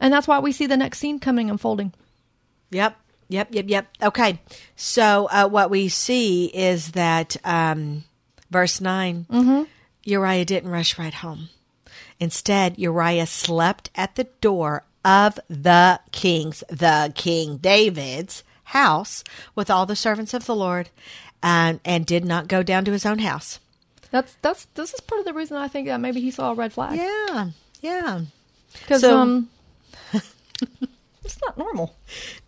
and 0.00 0.12
that's 0.12 0.28
why 0.28 0.38
we 0.38 0.52
see 0.52 0.66
the 0.66 0.76
next 0.76 0.98
scene 0.98 1.18
coming 1.18 1.50
unfolding. 1.50 1.92
Yep. 2.70 2.96
Yep. 3.28 3.48
Yep. 3.50 3.64
Yep. 3.68 3.88
Okay. 4.04 4.40
So 4.76 5.28
uh, 5.30 5.48
what 5.48 5.68
we 5.70 5.88
see 5.88 6.46
is 6.46 6.92
that 6.92 7.36
um, 7.44 8.04
verse 8.50 8.80
9 8.80 9.26
Mm-hmm. 9.30 9.62
Uriah 10.04 10.44
didn't 10.44 10.70
rush 10.70 10.98
right 10.98 11.14
home. 11.14 11.48
Instead, 12.20 12.78
Uriah 12.78 13.26
slept 13.26 13.90
at 13.94 14.14
the 14.16 14.24
door 14.40 14.84
of 15.04 15.38
the 15.48 15.98
king's, 16.12 16.62
the 16.68 17.12
King 17.14 17.56
David's 17.56 18.44
house 18.72 19.22
with 19.54 19.70
all 19.70 19.86
the 19.86 19.96
servants 19.96 20.34
of 20.34 20.46
the 20.46 20.54
Lord, 20.56 20.90
and 21.42 21.80
and 21.84 22.04
did 22.04 22.24
not 22.24 22.48
go 22.48 22.62
down 22.62 22.84
to 22.86 22.92
his 22.92 23.06
own 23.06 23.18
house. 23.20 23.58
That's 24.10 24.36
that's 24.42 24.66
this 24.74 24.92
is 24.92 25.00
part 25.00 25.20
of 25.20 25.24
the 25.24 25.32
reason 25.34 25.56
I 25.56 25.68
think 25.68 25.86
that 25.88 26.00
maybe 26.00 26.20
he 26.20 26.30
saw 26.30 26.52
a 26.52 26.54
red 26.54 26.72
flag. 26.72 26.98
Yeah. 26.98 27.50
Yeah. 27.80 28.20
because 28.72 29.00
So- 29.00 29.18
um, 29.18 29.48
it's 31.24 31.38
not 31.46 31.56
normal. 31.56 31.94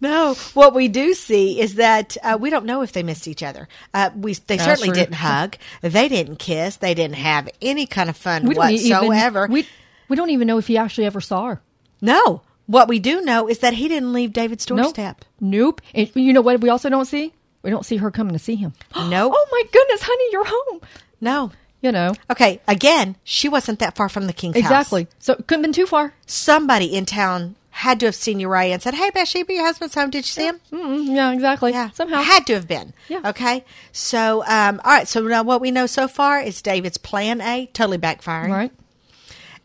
No, 0.00 0.34
what 0.54 0.74
we 0.74 0.88
do 0.88 1.14
see 1.14 1.60
is 1.60 1.76
that 1.76 2.16
uh, 2.22 2.36
we 2.40 2.50
don't 2.50 2.66
know 2.66 2.82
if 2.82 2.92
they 2.92 3.02
missed 3.02 3.28
each 3.28 3.42
other. 3.42 3.68
Uh, 3.92 4.10
we 4.16 4.34
they 4.34 4.56
That's 4.56 4.64
certainly 4.64 4.88
true. 4.88 4.94
didn't 4.96 5.14
hug. 5.16 5.56
They 5.80 6.08
didn't 6.08 6.36
kiss. 6.36 6.76
They 6.76 6.94
didn't 6.94 7.16
have 7.16 7.48
any 7.62 7.86
kind 7.86 8.10
of 8.10 8.16
fun 8.16 8.44
We 8.46 8.54
whatsoever. 8.56 9.44
even 9.44 9.52
we 9.52 9.66
we 10.08 10.16
don't 10.16 10.30
even 10.30 10.46
know 10.46 10.58
if 10.58 10.66
he 10.66 10.76
actually 10.76 11.06
ever 11.06 11.20
saw 11.20 11.46
her. 11.46 11.62
no, 12.00 12.42
what 12.66 12.88
we 12.88 12.98
do 12.98 13.20
know 13.22 13.48
is 13.48 13.58
that 13.60 13.74
he 13.74 13.88
didn't 13.88 14.12
leave 14.12 14.32
David's 14.32 14.68
Nope. 14.68 14.78
doorstep. 14.78 15.24
Nope. 15.40 15.80
And 15.94 16.10
you 16.14 16.32
know 16.32 16.40
what? 16.40 16.60
We 16.60 16.68
also 16.68 16.88
don't 16.88 17.04
see. 17.06 17.32
We 17.62 17.70
don't 17.70 17.84
see 17.86 17.96
her 17.98 18.10
coming 18.10 18.32
to 18.34 18.38
see 18.38 18.56
him. 18.56 18.72
Nope. 18.96 19.32
Oh 19.34 19.46
my 19.50 19.62
goodness, 19.72 20.02
honey, 20.02 20.24
you're 20.32 20.44
home. 20.46 20.80
No. 21.20 21.52
You 21.82 21.92
know 21.92 22.14
Okay, 22.30 22.62
again, 22.66 23.16
she 23.24 23.46
wasn't 23.50 23.78
that 23.80 23.94
far 23.94 24.08
from 24.08 24.26
the 24.26 24.32
king's 24.32 24.54
house. 24.56 24.62
exactly. 24.64 25.06
So 25.18 25.34
it 25.34 25.46
couldn't 25.46 25.64
have 25.64 25.72
been 25.72 25.72
too 25.74 25.86
far. 25.86 26.14
Somebody 26.26 26.86
in 26.96 27.04
town 27.04 27.56
had 27.68 28.00
to 28.00 28.06
have 28.06 28.14
seen 28.14 28.40
Uriah 28.40 28.72
and 28.72 28.80
said, 28.82 28.94
"Hey, 28.94 29.10
Bathsheba, 29.10 29.52
your 29.52 29.66
husband's 29.66 29.94
home. 29.94 30.08
Did 30.08 30.18
you 30.20 30.22
see 30.30 30.46
him?" 30.46 30.60
Mm, 30.72 31.14
yeah, 31.14 31.32
exactly. 31.32 31.72
Yeah, 31.72 31.90
Somehow. 31.90 32.22
had 32.22 32.46
to 32.46 32.54
have 32.54 32.66
been. 32.66 32.94
Yeah. 33.08 33.20
Okay. 33.28 33.64
So, 33.92 34.42
um, 34.46 34.80
all 34.82 34.92
right. 34.92 35.06
So 35.06 35.20
now 35.20 35.42
what 35.42 35.60
we 35.60 35.70
know 35.72 35.84
so 35.84 36.08
far 36.08 36.40
is 36.40 36.62
David's 36.62 36.96
plan 36.96 37.42
A 37.42 37.66
totally 37.74 37.98
backfiring. 37.98 38.48
right. 38.50 38.72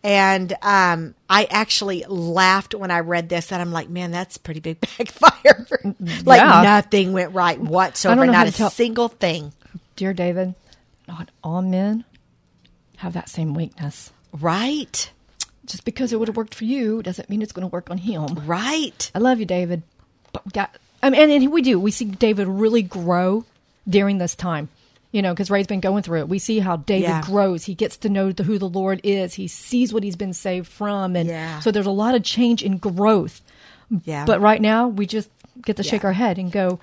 And 0.04 0.54
um, 0.62 1.14
I 1.30 1.46
actually 1.50 2.06
laughed 2.08 2.74
when 2.74 2.90
I 2.90 3.00
read 3.02 3.28
this, 3.28 3.52
and 3.52 3.62
I'm 3.62 3.72
like, 3.74 3.90
man, 3.90 4.12
that's 4.12 4.38
pretty 4.38 4.62
big 4.62 4.80
backfire. 4.98 5.66
like 6.26 6.40
Yeah. 6.42 6.62
nothing 6.64 7.12
went 7.14 7.34
right 7.34 7.60
whatsoever. 7.60 8.22
I 8.22 8.26
don't 8.26 8.32
know 8.34 8.38
how 8.40 8.46
a 8.46 8.52
tell- 8.52 8.70
single 8.70 9.10
thing. 9.10 9.52
Dear 9.98 10.14
David, 10.14 10.56
not 11.08 11.30
all 11.44 11.62
men 11.62 12.06
have 12.98 13.14
that 13.14 13.28
same 13.28 13.54
weakness. 13.54 14.12
Right. 14.32 15.12
Just 15.66 15.84
because 15.84 16.14
it 16.14 16.20
would 16.20 16.30
have 16.30 16.38
worked 16.38 16.56
for 16.56 16.64
you 16.66 17.04
doesn't 17.04 17.30
mean 17.30 17.42
it's 17.42 17.52
going 17.52 17.68
to 17.68 17.72
work 17.74 17.90
on 17.92 17.98
him. 17.98 18.26
Right. 18.46 19.12
I 19.14 19.20
love 19.20 19.40
you, 19.40 19.46
David. 19.46 19.84
But 20.32 20.46
we 20.46 20.52
got, 20.52 20.74
I 21.04 21.10
mean, 21.10 21.20
and, 21.22 21.32
and 21.32 21.52
we 21.52 21.62
do. 21.62 21.80
We 21.80 21.92
see 21.92 22.06
David 22.06 22.48
really 22.48 22.82
grow 22.82 23.44
during 23.88 24.18
this 24.18 24.36
time. 24.36 24.70
You 25.12 25.24
know, 25.24 25.34
because 25.34 25.50
Ray's 25.50 25.66
been 25.66 25.80
going 25.80 26.04
through 26.04 26.20
it. 26.20 26.30
We 26.30 26.38
see 26.38 26.60
how 26.60 26.76
David 26.78 27.08
Yeah. 27.10 27.22
grows. 27.24 27.66
He 27.66 27.74
gets 27.74 27.98
to 27.98 28.10
know 28.10 28.32
the, 28.32 28.44
who 28.44 28.60
the 28.60 28.70
Lord 28.70 29.02
is. 29.04 29.34
He 29.34 29.48
sees 29.48 29.92
what 29.92 30.04
he's 30.04 30.16
been 30.16 30.34
saved 30.34 30.68
from, 30.68 31.16
and 31.16 31.28
Yeah. 31.28 31.60
so 31.62 31.72
there's 31.72 31.88
a 31.88 31.92
lot 31.92 32.14
of 32.14 32.22
change 32.24 32.62
and 32.62 32.80
growth. 32.80 33.42
Yeah. 34.06 34.26
But 34.26 34.40
right 34.40 34.62
now, 34.62 34.88
we 34.88 35.08
just 35.08 35.30
get 35.66 35.78
to 35.78 35.84
shake 35.84 36.06
our 36.06 36.14
head 36.14 36.38
and 36.38 36.52
go, 36.52 36.80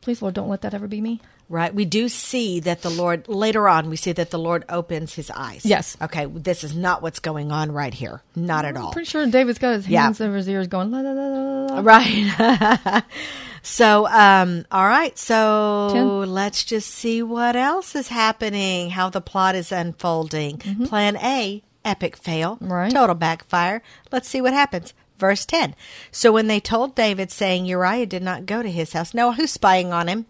"Please, 0.00 0.20
Lord, 0.22 0.34
don't 0.34 0.48
let 0.48 0.62
that 0.62 0.74
ever 0.74 0.88
be 0.88 1.00
me." 1.00 1.20
Right. 1.48 1.72
We 1.72 1.84
do 1.84 2.08
see 2.08 2.58
that 2.60 2.82
the 2.82 2.90
Lord, 2.90 3.28
later 3.28 3.68
on, 3.68 3.88
we 3.88 3.96
see 3.96 4.10
that 4.12 4.30
the 4.30 4.38
Lord 4.38 4.64
opens 4.68 5.14
his 5.14 5.30
eyes. 5.30 5.64
Yes. 5.64 5.96
Okay. 6.02 6.26
This 6.26 6.64
is 6.64 6.74
not 6.74 7.02
what's 7.02 7.20
going 7.20 7.52
on 7.52 7.70
right 7.70 7.94
here. 7.94 8.20
Not 8.34 8.64
at 8.64 8.76
all. 8.76 8.92
Pretty 8.92 9.08
sure 9.08 9.24
David's 9.26 9.58
got 9.60 9.74
his 9.74 9.86
Yeah. 9.88 10.02
hands 10.02 10.20
over 10.20 10.36
his 10.36 10.48
ears, 10.48 10.66
going, 10.66 10.90
la, 10.90 10.98
la, 11.00 11.12
la. 11.12 11.80
Right. 11.82 13.04
so, 13.62 14.08
um, 14.08 14.64
all 14.72 14.86
right. 14.86 15.16
So 15.18 15.90
Ten. 15.92 16.34
let's 16.34 16.64
just 16.64 16.90
see 16.90 17.22
what 17.22 17.54
else 17.56 17.94
is 17.94 18.08
happening, 18.08 18.90
how 18.90 19.08
the 19.10 19.20
plot 19.20 19.54
is 19.54 19.70
unfolding. 19.70 20.58
Mm-hmm. 20.58 20.84
Plan 20.86 21.16
A 21.18 21.62
Epic 21.84 22.16
fail. 22.16 22.58
Right. 22.60 22.90
Total 22.90 23.14
backfire. 23.14 23.82
Let's 24.10 24.28
see 24.28 24.40
what 24.40 24.52
happens. 24.52 24.94
Verse 25.18 25.46
10. 25.46 25.74
So 26.10 26.32
when 26.32 26.46
they 26.48 26.60
told 26.60 26.94
David, 26.94 27.30
saying 27.30 27.64
Uriah 27.66 28.04
did 28.06 28.22
not 28.22 28.44
go 28.46 28.62
to 28.62 28.70
his 28.70 28.92
house, 28.92 29.14
Now, 29.14 29.32
who's 29.32 29.52
spying 29.52 29.92
on 29.92 30.08
him? 30.08 30.26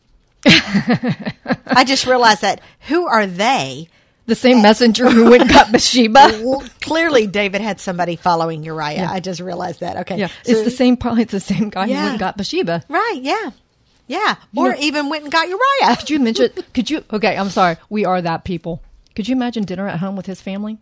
I 0.47 1.85
just 1.87 2.07
realized 2.07 2.43
that. 2.43 2.61
Who 2.89 3.07
are 3.07 3.27
they? 3.27 3.89
The 4.27 4.35
same 4.35 4.61
messenger 4.61 5.09
who 5.09 5.31
went 5.31 5.43
and 5.43 5.51
got 5.53 5.71
Bathsheba. 5.71 6.41
Well, 6.45 6.65
clearly, 6.81 7.29
David 7.29 7.61
had 7.61 7.79
somebody 7.81 8.17
following 8.17 8.65
Uriah. 8.65 9.09
I 9.09 9.21
just 9.21 9.41
realized 9.41 9.81
that. 9.81 9.99
Okay. 9.99 10.19
Yeah, 10.19 10.27
So- 10.27 10.33
it's 10.53 10.63
the 10.65 10.71
same. 10.71 10.97
Probably 10.97 11.23
it's 11.23 11.33
the 11.33 11.39
same 11.41 11.71
guy 11.71 11.87
who 11.87 11.93
went 11.95 12.11
and 12.11 12.19
got 12.19 12.37
Bathsheba. 12.37 12.83
Right. 12.89 13.21
Yeah. 13.23 13.51
Yeah. 14.09 14.35
Or 14.57 14.71
know- 14.71 14.77
even 14.81 15.09
went 15.11 15.23
and 15.25 15.33
got 15.33 15.47
Uriah. 15.49 15.97
Could 15.97 16.11
you 16.11 16.19
mention? 16.19 16.49
Could 16.75 16.91
you? 16.91 17.05
Okay, 17.13 17.37
I'm 17.37 17.51
sorry. 17.51 17.77
We 17.89 18.05
are 18.05 18.21
that 18.21 18.45
people. 18.45 18.83
Could 19.15 19.29
you 19.29 19.35
imagine 19.37 19.65
dinner 19.65 19.87
at 19.89 19.99
home 20.01 20.17
with 20.17 20.27
his 20.27 20.41
family? 20.41 20.79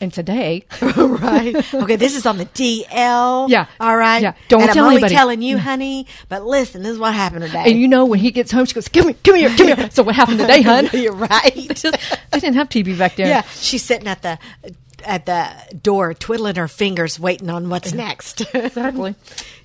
And 0.00 0.12
today, 0.12 0.64
right. 0.82 1.74
Okay, 1.74 1.96
this 1.96 2.16
is 2.16 2.24
on 2.26 2.38
the 2.38 2.46
DL. 2.46 3.48
Yeah. 3.50 3.66
All 3.78 3.96
right. 3.96 4.22
Yeah. 4.22 4.34
Don't 4.48 4.62
and 4.62 4.70
tell 4.72 4.84
I'm 4.84 4.88
only 4.88 4.96
anybody. 4.96 5.14
telling 5.14 5.42
you, 5.42 5.58
honey. 5.58 6.06
But 6.28 6.44
listen, 6.44 6.82
this 6.82 6.92
is 6.92 6.98
what 6.98 7.12
happened 7.14 7.44
today. 7.44 7.64
and 7.66 7.80
you 7.80 7.86
know 7.88 8.04
when 8.06 8.18
he 8.20 8.30
gets 8.30 8.50
home, 8.50 8.64
she 8.64 8.74
goes, 8.74 8.88
"Come 8.88 9.04
here, 9.08 9.16
come 9.24 9.34
here, 9.36 9.50
come 9.50 9.66
here." 9.66 9.90
So 9.92 10.02
what 10.02 10.14
happened 10.14 10.38
today, 10.38 10.62
hun? 10.62 10.88
You're 10.92 11.12
right. 11.12 11.52
they 11.54 12.40
didn't 12.40 12.54
have 12.54 12.68
TV 12.68 12.96
back 12.96 13.16
then. 13.16 13.28
yeah. 13.28 13.42
She's 13.56 13.82
sitting 13.82 14.06
at 14.08 14.22
the 14.22 14.38
at 15.04 15.24
the 15.26 15.48
door, 15.82 16.12
twiddling 16.14 16.56
her 16.56 16.68
fingers, 16.68 17.18
waiting 17.18 17.48
on 17.50 17.68
what's 17.70 17.92
next. 17.94 18.42
exactly. 18.54 19.14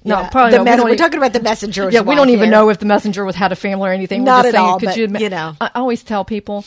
No, 0.04 0.20
Yeah. 0.22 0.30
probably 0.30 0.52
The. 0.58 0.64
We 0.64 0.70
mes- 0.70 0.78
don't 0.78 0.86
we're 0.86 0.94
e- 0.94 0.98
talking 0.98 1.18
about 1.18 1.34
the 1.34 1.42
messenger. 1.42 1.90
Yeah, 1.92 2.02
we 2.02 2.16
don't 2.16 2.30
even 2.30 2.50
know 2.50 2.70
if 2.70 2.80
the 2.80 2.86
messenger 2.86 3.26
was 3.26 3.36
had 3.36 3.52
a 3.52 3.56
family 3.56 3.90
or 3.90 3.94
anything. 3.94 4.22
We're 4.22 4.26
Not 4.28 4.44
just 4.46 4.48
at 4.48 4.58
saying, 4.60 4.66
all, 4.66 4.80
could 4.80 4.86
but, 4.88 4.98
you, 4.98 5.04
admit- 5.06 5.22
you 5.24 5.30
know. 5.30 5.56
I 5.60 5.72
always 5.76 6.04
tell 6.04 6.24
people 6.24 6.64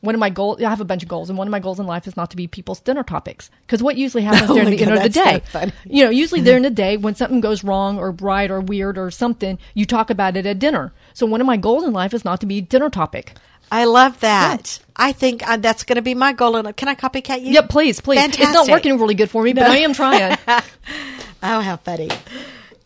one 0.00 0.14
of 0.14 0.18
my 0.18 0.30
goals. 0.30 0.62
I 0.62 0.68
have 0.70 0.80
a 0.80 0.84
bunch 0.84 1.02
of 1.02 1.08
goals, 1.08 1.28
and 1.28 1.38
one 1.38 1.46
of 1.48 1.52
my 1.52 1.60
goals 1.60 1.80
in 1.80 1.86
life 1.86 2.06
is 2.06 2.16
not 2.16 2.30
to 2.30 2.36
be 2.36 2.46
people's 2.46 2.80
dinner 2.80 3.02
topics. 3.02 3.50
Because 3.66 3.82
what 3.82 3.96
usually 3.96 4.22
happens 4.22 4.50
Oh 4.50 4.54
during 4.54 4.70
the 4.70 4.82
end 4.82 4.94
of 4.94 5.02
the 5.02 5.08
day, 5.08 5.42
you 5.84 6.04
know, 6.04 6.10
usually 6.10 6.40
during 6.40 6.62
the 6.62 6.70
day 6.70 6.96
when 6.96 7.14
something 7.14 7.40
goes 7.40 7.64
wrong 7.64 7.98
or 7.98 8.12
right 8.12 8.50
or 8.50 8.60
weird 8.60 8.98
or 8.98 9.10
something, 9.10 9.58
you 9.74 9.84
talk 9.84 10.10
about 10.10 10.36
it 10.36 10.46
at 10.46 10.58
dinner. 10.58 10.92
So 11.14 11.26
one 11.26 11.40
of 11.40 11.46
my 11.46 11.56
goals 11.56 11.84
in 11.84 11.92
life 11.92 12.14
is 12.14 12.24
not 12.24 12.40
to 12.40 12.46
be 12.46 12.60
dinner 12.60 12.90
topic. 12.90 13.34
I 13.70 13.84
love 13.84 14.20
that. 14.20 14.78
I 14.96 15.12
think 15.12 15.46
uh, 15.46 15.58
that's 15.58 15.84
going 15.84 15.96
to 15.96 16.02
be 16.02 16.14
my 16.14 16.32
goal. 16.32 16.56
And 16.56 16.74
can 16.76 16.88
I 16.88 16.94
copycat 16.94 17.42
you? 17.42 17.52
Yeah, 17.52 17.62
please, 17.62 18.00
please. 18.00 18.24
It's 18.24 18.38
not 18.38 18.68
working 18.68 18.98
really 18.98 19.14
good 19.14 19.30
for 19.30 19.42
me, 19.42 19.52
but 19.52 19.64
I 19.64 19.78
am 19.78 19.92
trying. 19.92 20.36
Oh, 21.40 21.60
how 21.60 21.76
funny. 21.76 22.08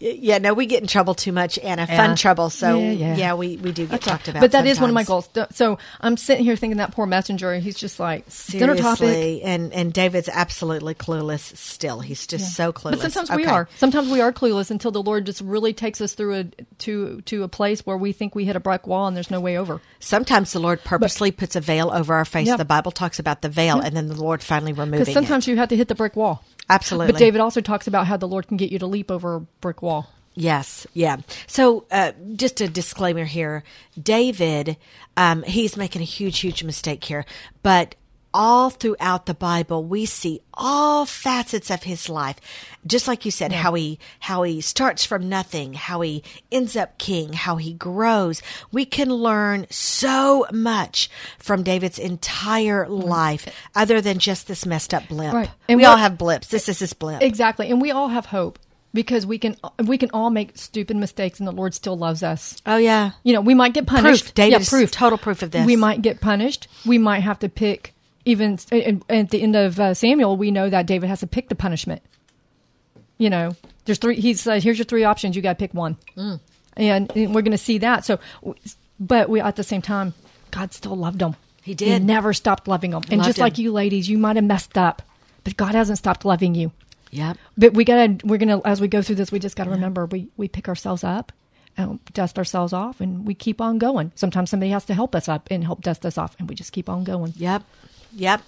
Yeah, 0.02 0.38
no, 0.38 0.52
we 0.52 0.66
get 0.66 0.82
in 0.82 0.88
trouble 0.88 1.14
too 1.14 1.30
much, 1.30 1.60
Anna. 1.60 1.86
Yeah. 1.88 1.96
Fun 1.96 2.16
trouble. 2.16 2.50
So, 2.50 2.76
Yeah, 2.76 2.90
yeah, 2.90 3.16
yeah. 3.16 3.34
we, 3.34 3.56
we 3.56 3.70
do 3.70 3.86
get 3.86 4.00
talked 4.00 4.26
about. 4.26 4.40
But 4.40 4.50
that 4.50 4.66
is 4.66 4.80
one 4.80 4.90
of 4.90 4.94
my 4.94 5.04
goals. 5.04 5.28
So 5.52 5.78
I'm 6.00 6.16
sitting 6.16 6.44
here 6.44 6.56
thinking 6.56 6.78
that 6.78 6.90
poor 6.90 7.06
messenger. 7.06 7.54
He's 7.60 7.76
just 7.76 8.00
like 8.00 8.24
dinner 8.50 8.74
topic. 8.74 8.98
Seriously, 8.98 9.42
and 9.42 9.72
and 9.72 9.92
David's 9.92 10.28
absolutely 10.28 10.94
clueless. 10.94 11.56
Still, 11.56 12.00
he's 12.00 12.26
just 12.26 12.56
so 12.56 12.72
clueless. 12.72 13.02
But 13.02 13.12
sometimes 13.12 13.30
we 13.36 13.46
are. 13.46 13.68
Sometimes 13.76 14.10
we 14.10 14.20
are 14.20 14.32
clueless 14.32 14.70
until 14.72 14.90
the 14.90 15.02
Lord 15.02 15.24
just 15.26 15.40
really 15.40 15.72
takes 15.72 16.00
us 16.00 16.14
through 16.14 16.34
a 16.34 16.44
to 16.78 17.20
to 17.22 17.44
a 17.44 17.48
place 17.48 17.86
where 17.86 17.96
we 17.96 18.10
think 18.12 18.34
we 18.34 18.44
hit 18.44 18.56
a 18.56 18.60
brick 18.60 18.88
wall 18.88 19.06
and 19.06 19.16
there's 19.16 19.30
no 19.30 19.40
way 19.40 19.56
over. 19.56 19.80
Sometimes 20.00 20.52
the 20.52 20.58
Lord 20.58 20.82
purposely 20.82 21.30
puts 21.30 21.54
a 21.54 21.60
veil 21.60 21.90
over 21.92 22.14
our 22.14 22.24
face. 22.24 22.54
The 22.56 22.64
Bible 22.64 22.90
talks 22.90 23.20
about 23.20 23.42
the 23.42 23.48
veil, 23.48 23.78
and 23.78 23.96
then 23.96 24.08
the 24.08 24.20
Lord 24.20 24.42
finally 24.42 24.72
removing 24.72 24.94
it. 24.94 24.98
Because 25.02 25.14
sometimes 25.14 25.46
you 25.46 25.56
have 25.58 25.68
to 25.68 25.76
hit 25.76 25.86
the 25.88 25.94
brick 25.94 26.16
wall. 26.16 26.42
Absolutely. 26.72 27.12
But 27.12 27.18
David 27.18 27.40
also 27.40 27.60
talks 27.60 27.86
about 27.86 28.06
how 28.06 28.16
the 28.16 28.26
Lord 28.26 28.48
can 28.48 28.56
get 28.56 28.72
you 28.72 28.78
to 28.78 28.86
leap 28.86 29.10
over 29.10 29.36
a 29.36 29.40
brick 29.40 29.82
wall. 29.82 30.08
Yes, 30.34 30.86
yeah. 30.94 31.18
So, 31.46 31.84
uh, 31.90 32.12
just 32.36 32.62
a 32.62 32.68
disclaimer 32.68 33.24
here: 33.24 33.62
David, 34.02 34.78
um, 35.16 35.42
he's 35.42 35.76
making 35.76 36.00
a 36.00 36.06
huge, 36.06 36.38
huge 36.38 36.64
mistake 36.64 37.04
here. 37.04 37.26
But 37.62 37.96
all 38.34 38.70
throughout 38.70 39.26
the 39.26 39.34
Bible, 39.34 39.84
we 39.84 40.06
see 40.06 40.40
all 40.54 41.06
facets 41.06 41.70
of 41.70 41.82
his 41.82 42.08
life, 42.08 42.36
just 42.86 43.08
like 43.08 43.24
you 43.24 43.30
said, 43.30 43.52
how 43.52 43.74
he 43.74 43.98
how 44.20 44.42
he 44.42 44.60
starts 44.60 45.04
from 45.04 45.28
nothing, 45.28 45.74
how 45.74 46.00
he 46.00 46.22
ends 46.50 46.76
up 46.76 46.98
king, 46.98 47.32
how 47.32 47.56
he 47.56 47.72
grows. 47.72 48.42
We 48.70 48.84
can 48.84 49.12
learn 49.12 49.66
so 49.70 50.46
much 50.52 51.10
from 51.38 51.62
David's 51.62 51.98
entire 51.98 52.88
life, 52.88 53.46
other 53.74 54.00
than 54.00 54.18
just 54.18 54.48
this 54.48 54.66
messed 54.66 54.94
up 54.94 55.08
blip. 55.08 55.32
Right. 55.32 55.50
And 55.68 55.78
we 55.78 55.84
all 55.84 55.96
have 55.96 56.18
blips. 56.18 56.48
This 56.48 56.68
is 56.68 56.78
his 56.78 56.92
blip. 56.92 57.22
Exactly, 57.22 57.70
and 57.70 57.80
we 57.80 57.90
all 57.90 58.08
have 58.08 58.26
hope 58.26 58.58
because 58.94 59.26
we 59.26 59.38
can 59.38 59.56
we 59.84 59.98
can 59.98 60.10
all 60.12 60.30
make 60.30 60.56
stupid 60.56 60.96
mistakes 60.96 61.38
and 61.38 61.46
the 61.46 61.52
Lord 61.52 61.74
still 61.74 61.96
loves 61.96 62.22
us. 62.22 62.60
oh 62.66 62.76
yeah. 62.76 63.12
You 63.22 63.32
know, 63.32 63.40
we 63.40 63.54
might 63.54 63.74
get 63.74 63.86
punished. 63.86 64.24
Proof. 64.24 64.34
David 64.34 64.60
yeah, 64.60 64.68
proof. 64.68 64.90
total 64.90 65.18
proof 65.18 65.42
of 65.42 65.50
this. 65.50 65.66
We 65.66 65.76
might 65.76 66.02
get 66.02 66.20
punished. 66.20 66.68
We 66.86 66.98
might 66.98 67.20
have 67.20 67.38
to 67.40 67.48
pick. 67.48 67.94
Even 68.24 68.58
at 69.08 69.30
the 69.30 69.42
end 69.42 69.56
of 69.56 69.80
uh, 69.80 69.94
Samuel, 69.94 70.36
we 70.36 70.50
know 70.50 70.70
that 70.70 70.86
David 70.86 71.08
has 71.08 71.20
to 71.20 71.26
pick 71.26 71.48
the 71.48 71.54
punishment. 71.54 72.02
You 73.18 73.30
know, 73.30 73.56
there's 73.84 73.98
three. 73.98 74.20
He 74.20 74.34
said, 74.34 74.62
"Here's 74.62 74.78
your 74.78 74.84
three 74.84 75.04
options. 75.04 75.34
You 75.34 75.42
got 75.42 75.58
to 75.58 75.58
pick 75.58 75.74
one." 75.74 75.96
Mm. 76.16 76.40
And, 76.76 77.16
and 77.16 77.34
we're 77.34 77.42
going 77.42 77.52
to 77.52 77.58
see 77.58 77.78
that. 77.78 78.04
So, 78.04 78.18
but 78.98 79.28
we 79.28 79.40
at 79.40 79.56
the 79.56 79.64
same 79.64 79.82
time, 79.82 80.14
God 80.50 80.72
still 80.72 80.96
loved 80.96 81.20
him. 81.20 81.36
He 81.62 81.74
did. 81.74 81.88
He 81.88 81.98
never 81.98 82.32
stopped 82.32 82.66
loving 82.66 82.92
him. 82.92 83.02
And 83.10 83.18
Loved 83.18 83.28
just 83.28 83.38
like 83.38 83.58
him. 83.58 83.64
you 83.64 83.72
ladies, 83.72 84.08
you 84.08 84.18
might 84.18 84.36
have 84.36 84.44
messed 84.44 84.76
up, 84.76 85.02
but 85.44 85.56
God 85.56 85.74
hasn't 85.74 85.98
stopped 85.98 86.24
loving 86.24 86.54
you. 86.54 86.72
Yep. 87.10 87.36
But 87.58 87.74
we 87.74 87.84
gotta, 87.84 88.18
we're 88.24 88.38
gonna, 88.38 88.60
as 88.64 88.80
we 88.80 88.88
go 88.88 89.02
through 89.02 89.16
this, 89.16 89.30
we 89.30 89.38
just 89.38 89.54
gotta 89.54 89.70
remember 89.70 90.06
we 90.06 90.28
we 90.36 90.48
pick 90.48 90.68
ourselves 90.68 91.04
up, 91.04 91.30
and 91.76 92.04
dust 92.12 92.38
ourselves 92.38 92.72
off, 92.72 93.00
and 93.00 93.26
we 93.26 93.34
keep 93.34 93.60
on 93.60 93.78
going. 93.78 94.12
Sometimes 94.14 94.50
somebody 94.50 94.70
has 94.70 94.84
to 94.86 94.94
help 94.94 95.14
us 95.14 95.28
up 95.28 95.48
and 95.50 95.64
help 95.64 95.82
dust 95.82 96.04
us 96.04 96.18
off, 96.18 96.34
and 96.38 96.48
we 96.48 96.54
just 96.54 96.72
keep 96.72 96.88
on 96.88 97.04
going. 97.04 97.32
Yep. 97.36 97.62
Yep. 98.14 98.42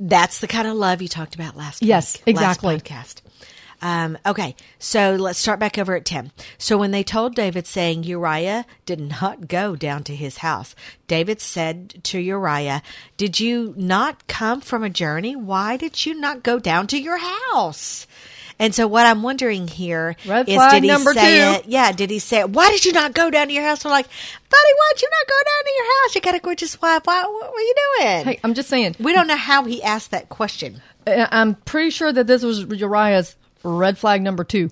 That's 0.00 0.40
the 0.40 0.46
kind 0.48 0.66
of 0.66 0.74
love 0.74 1.00
you 1.02 1.08
talked 1.08 1.34
about 1.34 1.56
last 1.56 1.82
Yes, 1.82 2.16
week. 2.18 2.34
exactly. 2.34 2.74
Last 2.74 2.84
podcast. 2.84 3.20
Um, 3.82 4.16
okay, 4.24 4.56
so 4.78 5.14
let's 5.16 5.38
start 5.38 5.60
back 5.60 5.76
over 5.78 5.94
at 5.94 6.06
10. 6.06 6.32
So 6.56 6.78
when 6.78 6.90
they 6.90 7.02
told 7.02 7.34
David, 7.34 7.66
saying 7.66 8.04
Uriah 8.04 8.64
did 8.86 8.98
not 8.98 9.46
go 9.46 9.76
down 9.76 10.04
to 10.04 10.16
his 10.16 10.38
house, 10.38 10.74
David 11.06 11.40
said 11.40 12.02
to 12.04 12.18
Uriah, 12.18 12.82
Did 13.18 13.40
you 13.40 13.74
not 13.76 14.26
come 14.26 14.62
from 14.62 14.84
a 14.84 14.90
journey? 14.90 15.36
Why 15.36 15.76
did 15.76 16.06
you 16.06 16.14
not 16.14 16.42
go 16.42 16.58
down 16.58 16.86
to 16.88 16.98
your 17.00 17.18
house? 17.18 18.06
And 18.58 18.74
so 18.74 18.86
what 18.86 19.04
I'm 19.06 19.22
wondering 19.22 19.66
here 19.68 20.14
is, 20.22 20.26
Red 20.30 20.46
flag 20.46 20.82
did 20.82 20.90
he 20.90 20.96
say 20.98 21.12
two. 21.12 21.58
it? 21.60 21.66
Yeah, 21.66 21.90
did 21.92 22.10
he 22.10 22.18
say 22.20 22.40
it? 22.40 22.50
Why 22.50 22.70
did 22.70 22.84
you 22.84 22.92
not 22.92 23.12
go 23.14 23.30
down 23.30 23.48
to 23.48 23.52
your 23.52 23.64
house? 23.64 23.84
We're 23.84 23.90
like, 23.90 24.06
buddy, 24.06 24.72
why'd 24.78 25.02
you 25.02 25.08
not 25.10 25.26
go 25.28 25.34
down 25.34 25.64
to 25.64 25.72
your 25.76 25.84
house? 26.02 26.14
You 26.14 26.20
got 26.20 26.34
a 26.34 26.38
gorgeous 26.38 26.80
wife. 26.80 27.02
Why, 27.04 27.22
what 27.24 27.52
were 27.52 27.60
you 27.60 27.74
doing? 27.98 28.24
Hey, 28.24 28.40
I'm 28.44 28.54
just 28.54 28.68
saying. 28.68 28.96
We 29.00 29.12
don't 29.12 29.26
know 29.26 29.36
how 29.36 29.64
he 29.64 29.82
asked 29.82 30.12
that 30.12 30.28
question. 30.28 30.80
I- 31.06 31.28
I'm 31.32 31.54
pretty 31.56 31.90
sure 31.90 32.12
that 32.12 32.26
this 32.26 32.42
was 32.44 32.60
Uriah's 32.64 33.34
red 33.64 33.98
flag 33.98 34.22
number 34.22 34.44
two. 34.44 34.70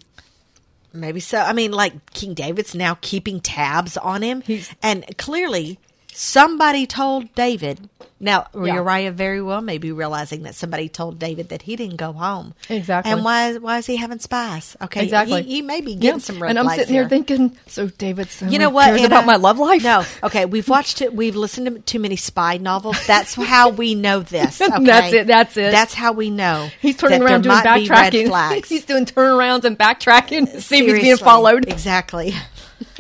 Maybe 0.94 1.20
so. 1.20 1.38
I 1.38 1.52
mean, 1.52 1.72
like 1.72 2.12
King 2.12 2.34
David's 2.34 2.74
now 2.74 2.98
keeping 3.00 3.40
tabs 3.40 3.96
on 3.96 4.22
him, 4.22 4.42
He's- 4.42 4.72
and 4.82 5.04
clearly 5.18 5.78
somebody 6.12 6.86
told 6.86 7.34
David. 7.34 7.88
Now 8.20 8.46
Yeah. 8.54 8.74
Uriah 8.74 9.10
very 9.10 9.42
well 9.42 9.60
may 9.60 9.78
be 9.78 9.90
realizing 9.90 10.44
that 10.44 10.54
somebody 10.54 10.88
told 10.88 11.18
David 11.18 11.48
that 11.48 11.62
he 11.62 11.74
didn't 11.74 11.96
go 11.96 12.12
home. 12.12 12.54
Exactly. 12.68 13.10
And 13.10 13.24
why? 13.24 13.54
Why 13.56 13.78
is 13.78 13.86
he 13.86 13.96
having 13.96 14.20
spies? 14.20 14.76
Okay. 14.80 15.02
Exactly. 15.02 15.42
He, 15.42 15.56
he 15.56 15.62
may 15.62 15.80
be 15.80 15.96
getting 15.96 16.20
Yeah. 16.20 16.24
some 16.24 16.40
red 16.40 16.50
and 16.50 16.58
I'm 16.60 16.68
sitting 16.68 16.94
here 16.94 17.08
thinking, 17.08 17.56
so 17.66 17.88
David, 17.88 18.28
You 18.48 18.60
know 18.60 18.70
what? 18.70 18.86
Cares 18.86 19.02
about 19.02 19.26
my 19.26 19.34
love 19.36 19.58
life? 19.58 19.82
No. 19.82 20.04
Okay. 20.22 20.44
We've 20.44 20.68
watched 20.68 21.02
it. 21.02 21.12
We've 21.12 21.34
listened 21.34 21.66
to 21.66 21.80
too 21.80 21.98
many 21.98 22.14
spy 22.14 22.58
novels. 22.58 23.04
That's 23.08 23.34
how 23.34 23.70
we 23.70 23.96
know 23.96 24.20
this. 24.20 24.60
Okay? 24.72 24.84
That's 24.84 25.12
it, 25.12 25.26
that's 25.26 25.56
it. 25.56 25.72
That's 25.72 25.92
how 25.94 26.12
we 26.12 26.30
know. 26.30 26.70
He's 26.80 26.96
turning 26.96 27.22
around 27.22 27.42
doing 27.42 27.56
backtracking. 27.56 28.64
he's 28.66 28.84
doing 28.84 29.04
turnarounds 29.04 29.64
and 29.64 29.76
backtracking 29.78 30.50
to 30.50 30.60
see 30.60 30.78
if 30.78 30.94
he's 30.94 31.02
being 31.02 31.16
followed. 31.16 31.68
Exactly. 31.68 32.34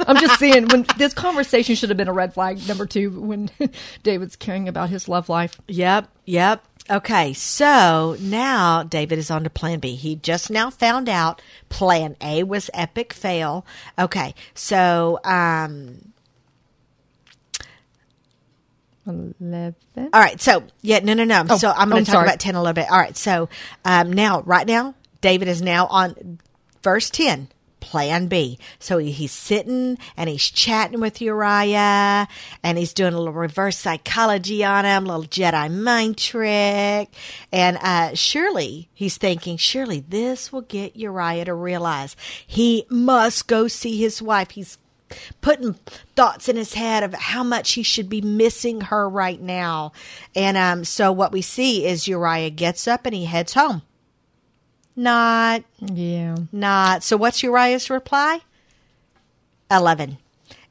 I'm 0.00 0.16
just 0.16 0.38
saying, 0.38 0.68
when 0.68 0.86
this 0.96 1.14
conversation 1.14 1.74
should 1.74 1.90
have 1.90 1.96
been 1.96 2.08
a 2.08 2.12
red 2.12 2.34
flag 2.34 2.66
number 2.68 2.86
two 2.86 3.10
when 3.20 3.50
David's 4.02 4.36
caring 4.36 4.68
about 4.68 4.90
his 4.90 5.08
love 5.08 5.28
life. 5.28 5.58
Yep, 5.68 6.08
yep. 6.24 6.64
Okay, 6.90 7.32
so 7.32 8.16
now 8.20 8.82
David 8.82 9.18
is 9.18 9.30
on 9.30 9.44
to 9.44 9.50
plan 9.50 9.78
B. 9.78 9.94
He 9.94 10.16
just 10.16 10.50
now 10.50 10.68
found 10.68 11.08
out 11.08 11.40
plan 11.68 12.16
A 12.20 12.42
was 12.42 12.70
epic 12.74 13.12
fail. 13.12 13.64
Okay, 13.98 14.34
so 14.54 15.20
um 15.24 16.12
Eleven. 19.06 19.74
all 20.12 20.20
right, 20.20 20.40
so 20.40 20.64
yeah, 20.80 21.00
no 21.00 21.14
no 21.14 21.24
no. 21.24 21.44
Oh, 21.50 21.58
so 21.58 21.70
I'm 21.70 21.88
going 21.90 22.04
to 22.04 22.10
talk 22.10 22.18
sorry. 22.18 22.26
about 22.28 22.40
10 22.40 22.54
a 22.54 22.60
little 22.60 22.72
bit. 22.72 22.90
All 22.90 22.98
right, 22.98 23.16
so 23.16 23.48
um 23.84 24.12
now 24.12 24.42
right 24.42 24.66
now 24.66 24.94
David 25.20 25.48
is 25.48 25.62
now 25.62 25.86
on 25.86 26.38
verse 26.82 27.10
10. 27.10 27.48
Plan 27.82 28.28
B. 28.28 28.58
So 28.78 28.96
he's 28.96 29.32
sitting 29.32 29.98
and 30.16 30.30
he's 30.30 30.50
chatting 30.50 31.00
with 31.00 31.20
Uriah 31.20 32.28
and 32.62 32.78
he's 32.78 32.94
doing 32.94 33.12
a 33.12 33.18
little 33.18 33.34
reverse 33.34 33.76
psychology 33.76 34.64
on 34.64 34.86
him, 34.86 35.04
little 35.04 35.24
Jedi 35.24 35.70
mind 35.70 36.16
trick. 36.16 37.12
And 37.52 37.76
uh, 37.78 38.14
surely 38.14 38.88
he's 38.94 39.18
thinking, 39.18 39.58
surely 39.58 40.00
this 40.00 40.52
will 40.52 40.62
get 40.62 40.96
Uriah 40.96 41.44
to 41.44 41.54
realize 41.54 42.16
he 42.46 42.86
must 42.88 43.48
go 43.48 43.68
see 43.68 43.98
his 43.98 44.22
wife. 44.22 44.52
He's 44.52 44.78
putting 45.40 45.74
thoughts 46.16 46.48
in 46.48 46.56
his 46.56 46.74
head 46.74 47.02
of 47.02 47.12
how 47.12 47.42
much 47.42 47.72
he 47.72 47.82
should 47.82 48.08
be 48.08 48.20
missing 48.20 48.82
her 48.82 49.08
right 49.08 49.40
now. 49.40 49.92
And 50.34 50.56
um, 50.56 50.84
so 50.84 51.12
what 51.12 51.32
we 51.32 51.42
see 51.42 51.84
is 51.84 52.08
Uriah 52.08 52.50
gets 52.50 52.88
up 52.88 53.04
and 53.04 53.14
he 53.14 53.26
heads 53.26 53.54
home. 53.54 53.82
Not, 54.96 55.64
Yeah. 55.80 56.36
not. 56.52 57.02
So 57.02 57.16
what's 57.16 57.42
Uriah's 57.42 57.90
reply? 57.90 58.40
11. 59.70 60.18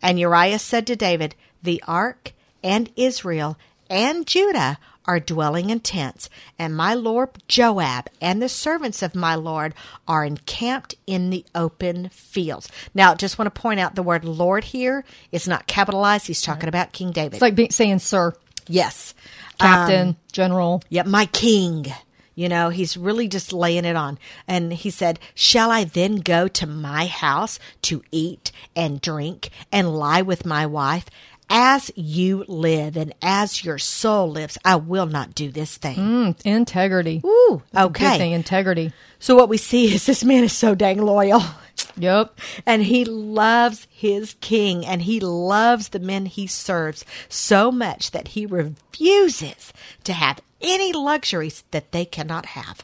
And 0.02 0.20
Uriah 0.20 0.60
said 0.60 0.88
to 0.88 0.96
David, 0.96 1.36
The 1.64 1.84
ark 1.88 2.34
and 2.64 2.90
Israel 2.96 3.58
and 3.90 4.26
Judah 4.28 4.78
are 5.06 5.20
dwelling 5.20 5.72
in 5.72 5.80
tents, 5.80 6.30
and 6.60 6.76
my 6.78 6.94
lord 6.94 7.30
Joab 7.48 8.08
and 8.22 8.40
the 8.40 8.48
servants 8.48 9.02
of 9.02 9.16
my 9.16 9.34
lord 9.34 9.74
are 10.08 10.24
encamped 10.24 10.94
in 11.08 11.32
the 11.32 11.44
open 11.56 12.10
fields. 12.10 12.70
Now, 12.94 13.16
just 13.16 13.40
want 13.40 13.54
to 13.54 13.62
point 13.62 13.80
out 13.80 13.96
the 13.96 14.04
word 14.04 14.24
Lord 14.24 14.64
here 14.64 15.04
is 15.32 15.48
not 15.48 15.66
capitalized. 15.66 16.28
He's 16.28 16.42
talking 16.44 16.70
about 16.70 16.94
King 16.94 17.12
David. 17.12 17.34
It's 17.34 17.42
like 17.42 17.56
being, 17.56 17.72
saying 17.72 17.98
sir, 18.00 18.34
yes. 18.68 19.16
captain, 19.60 20.10
Um, 20.10 20.18
general. 20.32 20.84
Yep, 20.90 21.08
my 21.08 21.26
king. 21.26 21.88
You 22.36 22.50
know, 22.50 22.70
he's 22.70 22.98
really 22.98 23.28
just 23.28 23.52
laying 23.54 23.86
it 23.86 23.96
on. 23.96 24.18
And 24.48 24.74
he 24.74 24.90
said, 24.90 25.20
Shall 25.36 25.72
I 25.72 25.84
then 25.84 26.18
go 26.18 26.48
to 26.48 26.68
my 26.68 27.06
house 27.06 27.60
to 27.84 28.04
eat 28.12 28.52
and 28.76 29.02
drink 29.02 29.50
and 29.72 29.96
lie 29.96 30.22
with 30.22 30.46
my 30.46 30.66
wife? 30.66 31.06
As 31.54 31.92
you 31.96 32.46
live 32.48 32.96
and 32.96 33.14
as 33.22 33.66
your 33.66 33.78
soul 33.78 34.32
lives, 34.32 34.58
I 34.64 34.78
will 34.78 35.06
not 35.06 35.36
do 35.36 35.52
this 35.52 35.76
thing. 35.76 35.98
Mm, 35.98 36.42
integrity. 36.46 37.22
Ooh, 37.26 37.62
thing, 37.74 37.84
okay. 37.84 38.32
integrity. 38.32 38.94
So 39.20 39.36
what 39.36 39.50
we 39.50 39.58
see 39.58 39.94
is 39.94 40.06
this 40.06 40.24
man 40.24 40.46
is 40.46 40.54
so 40.54 40.76
dang 40.76 41.02
loyal. 41.02 41.44
Yep. 41.98 42.40
And 42.66 42.84
he 42.84 43.04
loves 43.06 43.88
his 43.90 44.36
king 44.40 44.86
and 44.86 45.02
he 45.02 45.20
loves 45.20 45.90
the 45.90 46.00
men 46.00 46.26
he 46.26 46.48
serves 46.48 47.04
so 47.28 47.72
much 47.72 48.12
that 48.12 48.30
he 48.30 48.46
refuses 48.46 49.74
to 50.06 50.14
have 50.14 50.40
any 50.62 50.94
luxuries 50.94 51.64
that 51.72 51.92
they 51.92 52.06
cannot 52.06 52.46
have. 52.48 52.84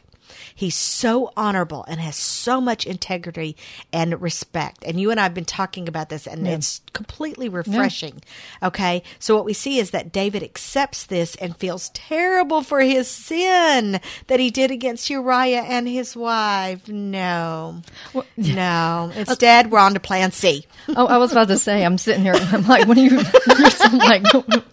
He's 0.54 0.74
so 0.74 1.32
honorable 1.36 1.84
and 1.88 2.00
has 2.00 2.16
so 2.16 2.60
much 2.60 2.86
integrity 2.86 3.56
and 3.92 4.20
respect. 4.20 4.82
And 4.84 5.00
you 5.00 5.10
and 5.10 5.18
I 5.20 5.24
have 5.24 5.34
been 5.34 5.44
talking 5.44 5.88
about 5.88 6.08
this, 6.08 6.26
and 6.26 6.46
it's 6.46 6.80
completely 6.92 7.48
refreshing. 7.48 8.22
Okay. 8.62 9.02
So, 9.18 9.34
what 9.36 9.44
we 9.44 9.52
see 9.52 9.78
is 9.78 9.90
that 9.90 10.12
David 10.12 10.42
accepts 10.42 11.04
this 11.06 11.34
and 11.36 11.56
feels 11.56 11.90
terrible 11.90 12.62
for 12.62 12.80
his 12.80 13.08
sin 13.08 14.00
that 14.26 14.40
he 14.40 14.50
did 14.50 14.70
against 14.70 15.10
Uriah 15.10 15.62
and 15.62 15.88
his 15.88 16.16
wife. 16.16 16.88
No. 16.88 17.82
No. 18.36 19.10
Instead, 19.16 19.70
we're 19.70 19.78
on 19.78 19.94
to 19.94 20.00
plan 20.00 20.30
C. 20.32 20.64
Oh, 20.88 21.06
I 21.06 21.18
was 21.18 21.32
about 21.32 21.48
to 21.48 21.58
say, 21.58 21.84
I'm 21.84 21.98
sitting 21.98 22.22
here. 22.22 22.34
I'm 22.34 22.66
like, 22.66 22.86
when 22.88 22.96
you, 22.98 23.10
you're 23.58 23.70
so 23.70 23.96
like, 23.96 24.24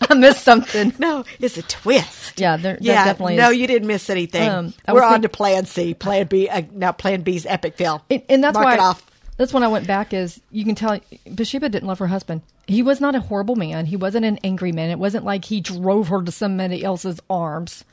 I 0.10 0.13
missed 0.13 0.44
something. 0.44 0.94
No, 1.00 1.26
it's 1.39 1.58
a 1.58 1.62
twist. 1.63 2.39
Yeah, 2.39 2.58
there, 2.58 2.78
Yeah, 2.80 3.04
there 3.04 3.13
definitely 3.13 3.36
no, 3.38 3.50
is. 3.52 3.58
you 3.58 3.68
didn't 3.68 3.88
miss 3.88 4.10
anything. 4.10 4.50
Um, 4.50 4.74
We're 4.88 5.04
on 5.04 5.22
to 5.24 5.30
Plan 5.30 5.44
C. 5.65 5.93
Plan 5.93 6.27
B. 6.27 6.49
Uh, 6.49 6.63
now, 6.73 6.91
Plan 6.91 7.21
B's 7.21 7.45
epic 7.45 7.75
fail. 7.77 8.03
And, 8.10 8.21
and 8.29 8.43
that's 8.43 8.53
Mark 8.55 8.65
why 8.65 8.73
it 8.75 8.79
off. 8.79 9.10
that's 9.38 9.53
when 9.53 9.63
I 9.63 9.67
went 9.67 9.88
back. 9.88 10.13
Is 10.13 10.39
you 10.51 10.65
can 10.65 10.75
tell 10.75 10.99
Bathsheba 11.29 11.69
didn't 11.69 11.88
love 11.88 11.99
her 11.99 12.08
husband. 12.08 12.41
He 12.67 12.81
was 12.81 12.99
not 12.99 13.13
a 13.15 13.19
horrible 13.19 13.55
man. 13.55 13.86
He 13.86 13.95
wasn't 13.95 14.25
an 14.25 14.39
angry 14.43 14.71
man. 14.71 14.89
It 14.89 14.99
wasn't 14.99 15.23
like 15.25 15.45
he 15.45 15.62
drove 15.62 16.08
her 16.08 16.23
to 16.23 16.31
somebody 16.31 16.84
else's 16.84 17.19
arms. 17.29 17.84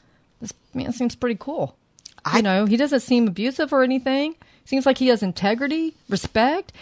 This 0.41 0.53
man 0.75 0.93
seems 0.93 1.15
pretty 1.15 1.37
cool. 1.39 1.77
I- 2.25 2.37
you 2.39 2.43
know, 2.43 2.65
he 2.67 2.77
doesn't 2.77 3.01
seem 3.01 3.29
abusive 3.29 3.73
or 3.73 3.83
anything. 3.83 4.35
Seems 4.65 4.87
like 4.87 4.97
he 4.99 5.09
has 5.09 5.23
integrity, 5.23 5.95
respect. 6.09 6.73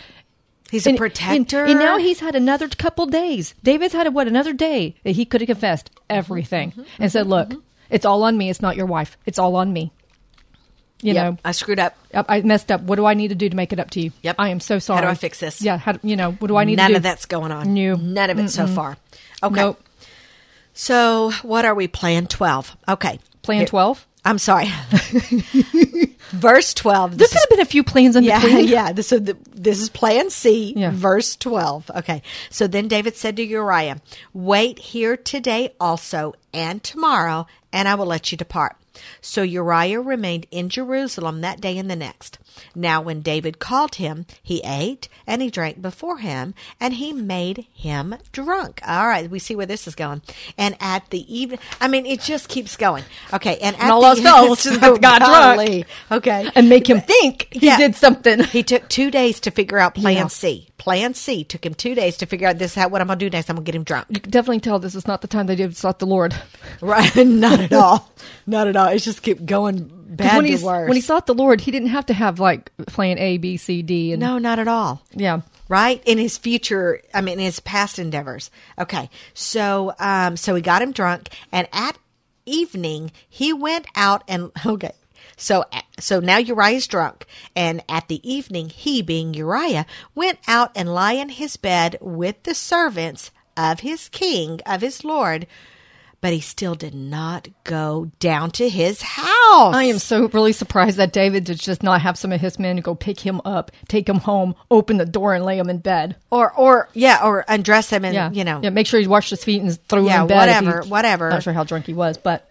He's 0.70 0.86
a 0.86 0.94
protector. 0.96 1.62
And, 1.64 1.70
and 1.72 1.80
now 1.80 1.98
he's 1.98 2.20
had 2.20 2.36
another 2.36 2.68
couple 2.68 3.06
days. 3.06 3.54
David's 3.64 3.92
had 3.94 4.12
what 4.14 4.28
another 4.28 4.52
day 4.52 4.94
that 5.02 5.12
he 5.12 5.24
could 5.24 5.40
have 5.40 5.48
confessed 5.48 5.90
everything 6.08 6.70
Mm-hmm, 6.72 6.82
and 7.02 7.10
said, 7.10 7.26
"Look, 7.26 7.52
it's 7.88 8.04
all 8.04 8.22
on 8.22 8.38
me. 8.38 8.50
It's 8.50 8.62
not 8.62 8.76
your 8.76 8.86
wife. 8.86 9.16
It's 9.26 9.38
all 9.38 9.56
on 9.56 9.72
me." 9.72 9.90
You 11.02 11.14
Yep, 11.14 11.24
know, 11.24 11.38
I 11.44 11.52
screwed 11.52 11.78
up. 11.78 11.96
I 12.12 12.42
messed 12.42 12.70
up. 12.70 12.82
What 12.82 12.96
do 12.96 13.06
I 13.06 13.14
need 13.14 13.28
to 13.28 13.34
do 13.34 13.48
to 13.48 13.56
make 13.56 13.72
it 13.72 13.78
up 13.80 13.90
to 13.92 14.00
you? 14.00 14.12
Yep. 14.22 14.36
I 14.38 14.50
am 14.50 14.60
so 14.60 14.78
sorry. 14.78 14.98
How 14.98 15.06
do 15.06 15.10
I 15.10 15.14
fix 15.14 15.40
this? 15.40 15.62
Yeah. 15.62 15.78
How, 15.78 15.94
you 16.02 16.16
know, 16.16 16.32
what 16.32 16.48
do 16.48 16.56
I 16.56 16.64
need 16.64 16.76
None 16.76 16.88
to 16.88 16.94
do? 16.94 16.96
of 16.98 17.02
that's 17.02 17.24
going 17.26 17.52
on. 17.52 17.72
No. 17.72 17.94
None 17.96 18.28
of 18.30 18.38
it 18.38 18.48
so 18.50 18.66
far. 18.66 18.96
Okay. 19.42 19.54
Nope. 19.60 19.82
So, 20.74 21.30
what 21.42 21.64
are 21.64 21.74
we? 21.74 21.88
Plan 21.88 22.26
12. 22.26 22.76
Okay. 22.88 23.18
Plan 23.42 23.66
12? 23.66 24.06
I'm 24.24 24.38
sorry. 24.38 24.66
Verse 26.30 26.74
12. 26.74 27.10
There 27.12 27.18
This 27.18 27.32
could 27.32 27.40
have 27.40 27.48
been 27.48 27.60
a 27.60 27.64
few 27.64 27.82
plans 27.82 28.14
in 28.16 28.22
yeah, 28.24 28.40
between. 28.40 28.68
yeah. 28.68 28.92
This, 28.92 29.08
so 29.08 29.18
the, 29.18 29.36
this 29.54 29.80
is 29.80 29.88
Plan 29.88 30.30
C, 30.30 30.74
Yeah. 30.76 30.90
verse 30.92 31.34
12. 31.36 31.90
Okay. 31.96 32.22
So 32.50 32.66
then 32.68 32.86
David 32.88 33.16
said 33.16 33.36
to 33.36 33.42
Uriah, 33.42 34.00
Wait 34.32 34.78
here 34.78 35.16
today 35.16 35.74
also 35.80 36.34
and 36.54 36.82
tomorrow, 36.82 37.46
and 37.72 37.88
I 37.88 37.94
will 37.96 38.06
let 38.06 38.30
you 38.30 38.38
depart. 38.38 38.76
So 39.20 39.42
Uriah 39.42 40.00
remained 40.00 40.46
in 40.50 40.68
Jerusalem 40.68 41.40
that 41.40 41.60
day 41.60 41.78
and 41.78 41.90
the 41.90 41.96
next. 41.96 42.38
Now, 42.74 43.00
when 43.00 43.20
David 43.20 43.58
called 43.58 43.94
him, 43.96 44.26
he 44.42 44.60
ate 44.64 45.08
and 45.26 45.40
he 45.40 45.50
drank 45.50 45.80
before 45.80 46.18
him, 46.18 46.54
and 46.80 46.94
he 46.94 47.12
made 47.12 47.66
him 47.72 48.16
drunk. 48.32 48.80
All 48.86 49.06
right, 49.06 49.30
we 49.30 49.38
see 49.38 49.54
where 49.54 49.66
this 49.66 49.86
is 49.86 49.94
going. 49.94 50.22
And 50.58 50.76
at 50.80 51.08
the 51.10 51.32
evening, 51.34 51.60
I 51.80 51.88
mean, 51.88 52.04
it 52.06 52.20
just 52.20 52.48
keeps 52.48 52.76
going. 52.76 53.04
Okay, 53.32 53.56
and 53.58 53.76
at 53.76 53.90
all 53.90 54.00
the 54.00 54.06
else 54.08 54.20
goes, 54.20 54.62
just 54.64 55.00
got 55.00 55.22
drunk. 55.22 55.86
Okay, 56.10 56.50
And 56.54 56.68
make 56.68 56.88
him 56.90 57.00
think 57.00 57.48
he 57.52 57.66
Yeah. 57.66 57.76
did 57.78 57.94
something. 57.96 58.42
he 58.44 58.62
took 58.62 58.88
two 58.88 59.10
days 59.10 59.40
to 59.40 59.50
figure 59.50 59.78
out 59.78 59.94
Plan 59.94 60.14
Yeah. 60.14 60.26
C. 60.26 60.66
Plan 60.78 61.12
C 61.14 61.44
took 61.44 61.64
him 61.64 61.74
two 61.74 61.94
days 61.94 62.16
to 62.18 62.26
figure 62.26 62.48
out 62.48 62.58
this. 62.58 62.74
How 62.74 62.88
what 62.88 63.00
I'm 63.02 63.06
gonna 63.06 63.18
do 63.20 63.28
next? 63.28 63.50
I'm 63.50 63.56
gonna 63.56 63.64
get 63.64 63.74
him 63.74 63.84
drunk. 63.84 64.06
You 64.08 64.18
can 64.18 64.30
definitely 64.30 64.60
tell 64.60 64.78
this 64.78 64.94
is 64.94 65.06
not 65.06 65.20
the 65.20 65.28
time 65.28 65.46
they 65.46 65.54
did 65.54 65.76
sought 65.76 65.98
the 65.98 66.06
Lord. 66.06 66.34
Right? 66.80 67.14
Not 67.26 67.60
at 67.60 67.72
all. 67.74 68.10
Not 68.46 68.66
at 68.66 68.76
all. 68.76 68.79
It's 68.86 69.04
just 69.04 69.22
kept 69.22 69.44
going 69.46 69.90
bad 70.16 70.36
when, 70.36 70.44
to 70.44 70.50
he's, 70.50 70.62
worse. 70.62 70.88
when 70.88 70.96
he 70.96 71.00
sought 71.00 71.26
the 71.26 71.34
Lord, 71.34 71.60
he 71.60 71.70
didn't 71.70 71.88
have 71.88 72.06
to 72.06 72.14
have 72.14 72.40
like 72.40 72.74
plan 72.86 73.18
A, 73.18 73.38
B, 73.38 73.56
C, 73.56 73.82
D. 73.82 74.12
And 74.12 74.20
no, 74.20 74.38
not 74.38 74.58
at 74.58 74.68
all. 74.68 75.02
Yeah. 75.12 75.42
Right 75.68 76.02
in 76.04 76.18
his 76.18 76.36
future, 76.36 77.00
I 77.14 77.20
mean, 77.20 77.38
in 77.38 77.44
his 77.44 77.60
past 77.60 77.98
endeavors. 77.98 78.50
Okay, 78.78 79.08
so 79.34 79.94
um, 80.00 80.36
so 80.36 80.54
he 80.54 80.62
got 80.62 80.82
him 80.82 80.90
drunk, 80.90 81.28
and 81.52 81.68
at 81.72 81.96
evening 82.44 83.12
he 83.28 83.52
went 83.52 83.86
out 83.94 84.24
and 84.26 84.50
okay. 84.66 84.92
So, 85.36 85.64
so 85.98 86.20
now 86.20 86.36
Uriah's 86.36 86.86
drunk, 86.86 87.24
and 87.56 87.82
at 87.88 88.08
the 88.08 88.20
evening, 88.30 88.68
he, 88.68 89.00
being 89.00 89.32
Uriah, 89.32 89.86
went 90.14 90.38
out 90.46 90.70
and 90.76 90.92
lie 90.92 91.14
in 91.14 91.30
his 91.30 91.56
bed 91.56 91.96
with 92.02 92.42
the 92.42 92.54
servants 92.54 93.30
of 93.56 93.80
his 93.80 94.10
king, 94.10 94.60
of 94.66 94.82
his 94.82 95.02
lord, 95.02 95.46
but 96.20 96.32
he 96.32 96.40
still 96.40 96.74
did 96.74 96.94
not 96.94 97.48
go 97.64 98.10
down 98.20 98.50
to 98.52 98.68
his 98.68 99.00
house. 99.02 99.74
I 99.74 99.84
am 99.84 99.98
so 99.98 100.28
really 100.28 100.52
surprised 100.52 100.98
that 100.98 101.12
David 101.12 101.44
did 101.44 101.58
just 101.58 101.82
not 101.82 102.02
have 102.02 102.18
some 102.18 102.32
of 102.32 102.40
his 102.40 102.58
men 102.58 102.76
go 102.78 102.94
pick 102.94 103.18
him 103.20 103.40
up, 103.44 103.70
take 103.88 104.08
him 104.08 104.18
home, 104.18 104.54
open 104.70 104.96
the 104.98 105.06
door, 105.06 105.34
and 105.34 105.44
lay 105.44 105.58
him 105.58 105.70
in 105.70 105.78
bed. 105.78 106.16
or, 106.30 106.52
or 106.54 106.88
yeah, 106.92 107.20
or 107.24 107.44
undress 107.48 107.90
him 107.90 108.04
and 108.04 108.14
Yeah, 108.14 108.30
you 108.30 108.44
know, 108.44 108.60
yeah. 108.62 108.70
Make 108.70 108.86
sure 108.86 109.00
he 109.00 109.06
washed 109.06 109.30
his 109.30 109.42
feet 109.42 109.62
and 109.62 109.74
threw 109.88 110.06
Yeah, 110.06 110.16
him 110.16 110.22
in 110.22 110.28
bed. 110.28 110.48
if 110.48 110.60
he- 110.60 110.66
whatever, 110.66 110.88
whatever. 110.88 111.30
Not 111.30 111.42
sure 111.42 111.52
how 111.52 111.64
drunk 111.64 111.86
he 111.86 111.94
was, 111.94 112.18
but 112.18 112.50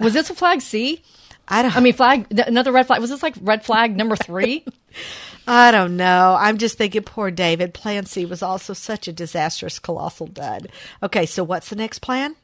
was 0.00 0.12
this 0.14 0.30
a 0.30 0.34
flag 0.34 0.60
C? 0.60 1.02
I 1.48 1.62
don't. 1.62 1.76
I 1.76 1.80
mean, 1.80 1.92
flag 1.92 2.26
another 2.46 2.72
red 2.72 2.88
flag. 2.88 3.00
Was 3.00 3.10
this 3.10 3.22
like 3.22 3.36
red 3.40 3.64
flag 3.64 3.96
number 3.96 4.16
three? 4.16 4.64
I 5.46 5.70
don't 5.70 5.96
know. 5.96 6.36
I'm 6.36 6.58
just 6.58 6.76
thinking, 6.76 7.02
poor 7.04 7.30
David. 7.30 7.72
Plan 7.72 8.04
C 8.06 8.24
was 8.24 8.42
also 8.42 8.72
such 8.72 9.06
a 9.06 9.12
disastrous, 9.12 9.78
colossal 9.78 10.26
dud. 10.26 10.68
Okay, 11.04 11.24
so 11.24 11.44
what's 11.44 11.68
the 11.68 11.76
next 11.76 12.00
plan? 12.00 12.34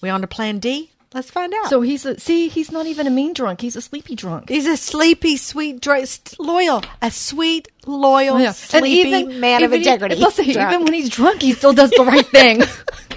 We 0.00 0.08
on 0.08 0.20
to 0.22 0.26
Plan 0.26 0.58
D? 0.58 0.90
Let's 1.12 1.28
find 1.28 1.52
out. 1.52 1.68
so 1.68 1.80
he's 1.80 2.06
a 2.06 2.20
see. 2.20 2.46
He's 2.48 2.70
not 2.70 2.86
even 2.86 3.08
a 3.08 3.10
mean 3.10 3.32
drunk. 3.34 3.60
He's 3.60 3.74
a 3.74 3.80
sleepy 3.82 4.14
drunk. 4.14 4.48
he's 4.48 4.66
a 4.68 4.76
sleepy, 4.76 5.36
sweet, 5.36 5.84
st- 5.84 6.38
loyal, 6.38 6.84
a 7.02 7.10
sweet, 7.10 7.66
loyal, 7.84 8.38
Yeah. 8.40 8.52
sleepy 8.52 9.24
man 9.24 9.64
of 9.64 9.70
even 9.72 9.80
he- 9.82 9.88
integrity. 9.88 10.14
listen, 10.20 10.48
Drunk. 10.52 10.72
even 10.72 10.84
when 10.84 10.92
he's 10.92 11.08
drunk, 11.08 11.42
he 11.42 11.52
still 11.52 11.72
does 11.72 11.90
the 11.90 12.04
right 12.04 12.26
thing. 12.28 12.62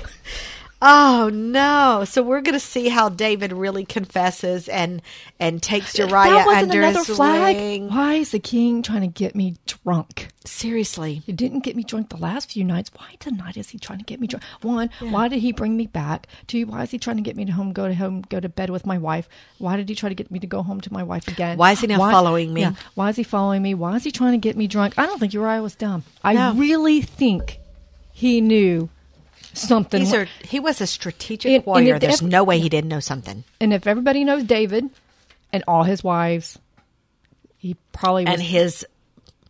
Oh 0.85 1.29
no! 1.31 2.03
So 2.05 2.21
we're 2.21 2.41
going 2.41 2.53
to 2.55 2.59
see 2.59 2.89
how 2.89 3.07
David 3.07 3.53
really 3.53 3.85
confesses 3.85 4.67
and 4.67 5.01
and 5.39 5.63
takes 5.63 5.97
Uriah 5.97 6.45
under 6.45 6.81
his 6.81 7.07
flag. 7.07 7.55
wing. 7.55 7.87
Why 7.87 8.15
is 8.15 8.31
the 8.31 8.39
king 8.39 8.83
trying 8.83 8.99
to 8.99 9.07
get 9.07 9.33
me 9.33 9.55
drunk? 9.65 10.27
Seriously, 10.43 11.21
He 11.25 11.31
didn't 11.31 11.61
get 11.61 11.77
me 11.77 11.83
drunk 11.83 12.09
the 12.09 12.17
last 12.17 12.51
few 12.51 12.65
nights. 12.65 12.91
Why 12.97 13.15
tonight 13.19 13.55
is 13.55 13.69
he 13.69 13.79
trying 13.79 13.99
to 13.99 14.03
get 14.03 14.19
me 14.19 14.27
drunk? 14.27 14.43
One, 14.61 14.89
why 14.99 15.29
did 15.29 15.39
he 15.39 15.53
bring 15.53 15.77
me 15.77 15.87
back? 15.87 16.27
Two, 16.47 16.65
why 16.65 16.83
is 16.83 16.91
he 16.91 16.99
trying 16.99 17.15
to 17.15 17.23
get 17.23 17.37
me 17.37 17.45
to 17.45 17.53
home, 17.53 17.71
go 17.71 17.87
to 17.87 17.95
home, 17.95 18.21
go 18.27 18.41
to 18.41 18.49
bed 18.49 18.69
with 18.69 18.85
my 18.85 18.97
wife? 18.97 19.29
Why 19.59 19.77
did 19.77 19.87
he 19.87 19.95
try 19.95 20.09
to 20.09 20.15
get 20.15 20.31
me 20.31 20.39
to 20.39 20.47
go 20.47 20.63
home 20.63 20.81
to 20.81 20.91
my 20.91 21.03
wife 21.03 21.29
again? 21.29 21.57
Why 21.57 21.71
is 21.71 21.79
he 21.79 21.87
now 21.87 21.99
following 21.99 22.53
me? 22.53 22.59
Yeah, 22.59 22.73
why 22.95 23.07
is 23.07 23.15
he 23.15 23.23
following 23.23 23.61
me? 23.61 23.73
Why 23.73 23.95
is 23.95 24.03
he 24.03 24.11
trying 24.11 24.33
to 24.33 24.37
get 24.37 24.57
me 24.57 24.67
drunk? 24.67 24.95
I 24.97 25.05
don't 25.05 25.17
think 25.17 25.33
Uriah 25.33 25.61
was 25.61 25.75
dumb. 25.75 26.03
I 26.25 26.51
really 26.51 27.01
think 27.01 27.59
he 28.11 28.41
knew 28.41 28.89
something. 29.53 30.01
these 30.01 30.13
are 30.13 30.27
he 30.43 30.59
was 30.59 30.81
a 30.81 30.87
strategic 30.87 31.47
And- 31.49 31.55
and 31.57 31.65
warrior. 31.65 31.95
if 31.95 32.01
There's 32.01 32.21
ev- 32.21 32.27
no 32.29 32.43
way 32.43 32.59
he 32.59 32.69
didn't 32.69 32.89
know 32.89 32.99
something. 32.99 33.43
and 33.61 33.73
if 33.73 33.87
everybody 33.87 34.23
knows 34.23 34.43
David 34.43 34.89
and 35.51 35.63
all 35.67 35.83
his 35.83 36.03
wives, 36.03 36.57
he 37.57 37.75
probably 37.91 38.25
was. 38.25 38.33
and 38.33 38.41
his 38.41 38.85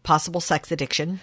possible 0.03 0.41
sex 0.41 0.71
addiction. 0.71 1.19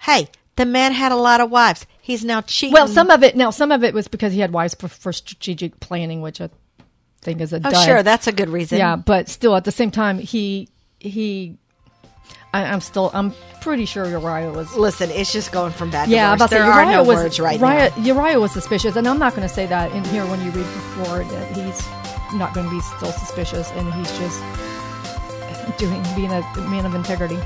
Hey, 0.00 0.28
the 0.56 0.66
man 0.66 0.92
had 0.92 1.12
a 1.12 1.16
lot 1.16 1.40
of 1.40 1.50
wives. 1.50 1.86
He's 2.02 2.24
now 2.24 2.42
cheating. 2.42 2.74
Well, 2.74 2.88
some 2.88 3.10
of 3.10 3.22
it 3.22 3.36
now, 3.36 3.50
some 3.50 3.72
of 3.72 3.82
it 3.82 3.94
was 3.94 4.06
because 4.08 4.32
he 4.32 4.40
had 4.40 4.52
wives 4.52 4.74
for, 4.74 4.88
for 4.88 5.12
strategic 5.12 5.80
planning, 5.80 6.20
which 6.20 6.40
I 6.40 6.50
think 7.22 7.40
is 7.40 7.52
a 7.52 7.56
Oh, 7.56 7.70
dud. 7.70 7.84
sure, 7.86 8.02
that's 8.02 8.26
a 8.26 8.32
good 8.32 8.50
reason. 8.50 8.78
yeah, 8.78 8.96
but 8.96 9.28
still, 9.30 9.56
at 9.56 9.64
the 9.64 9.72
same 9.72 9.90
time, 9.90 10.18
he 10.18 10.68
he. 11.00 11.56
I, 12.52 12.64
I'm 12.64 12.80
still. 12.80 13.10
I'm 13.14 13.32
pretty 13.60 13.84
sure 13.84 14.06
Uriah 14.08 14.52
was. 14.52 14.76
Listen, 14.76 15.10
it's 15.10 15.32
just 15.32 15.50
going 15.52 15.72
from 15.72 15.90
bad 15.90 16.08
Yeah, 16.08 16.18
to 16.18 16.24
I'm 16.26 16.30
worse. 16.32 16.38
about 16.38 16.50
to 16.50 16.54
say 16.54 16.58
there 16.62 16.70
are 16.72 16.82
Uriah 16.84 16.96
no 16.96 17.02
was 17.04 17.16
words 17.16 17.40
right 17.40 17.58
Uriah, 17.58 17.90
now. 17.96 18.02
Uriah 18.04 18.40
was 18.40 18.52
suspicious, 18.52 18.96
and 18.96 19.08
I'm 19.08 19.18
not 19.18 19.34
going 19.34 19.46
to 19.48 19.52
say 19.52 19.66
that 19.66 19.90
in 19.92 20.04
here 20.04 20.24
when 20.26 20.40
you 20.44 20.50
read 20.52 20.64
before 20.64 21.24
that 21.24 21.56
he's 21.56 21.84
not 22.38 22.54
going 22.54 22.66
to 22.66 22.72
be 22.74 22.80
still 22.80 23.12
suspicious, 23.12 23.70
and 23.72 23.92
he's 23.94 24.10
just 24.18 24.40
doing 25.78 26.02
being 26.14 26.30
a 26.32 26.42
man 26.70 26.86
of 26.86 26.94
integrity. 26.94 27.38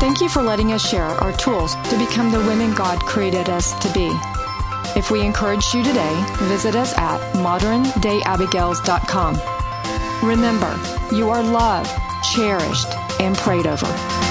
Thank 0.00 0.20
you 0.20 0.28
for 0.28 0.42
letting 0.42 0.72
us 0.72 0.86
share 0.86 1.04
our 1.04 1.32
tools 1.32 1.74
to 1.88 1.98
become 1.98 2.30
the 2.30 2.38
women 2.40 2.74
God 2.74 3.00
created 3.00 3.48
us 3.48 3.72
to 3.80 3.92
be. 3.92 4.08
If 4.96 5.10
we 5.10 5.22
encouraged 5.22 5.74
you 5.74 5.82
today, 5.82 6.24
visit 6.42 6.76
us 6.76 6.96
at 6.96 7.18
moderndayabigails.com. 7.34 10.28
Remember, 10.28 10.78
you 11.12 11.30
are 11.30 11.42
loved, 11.42 11.90
cherished, 12.22 12.94
and 13.20 13.36
prayed 13.36 13.66
over. 13.66 14.23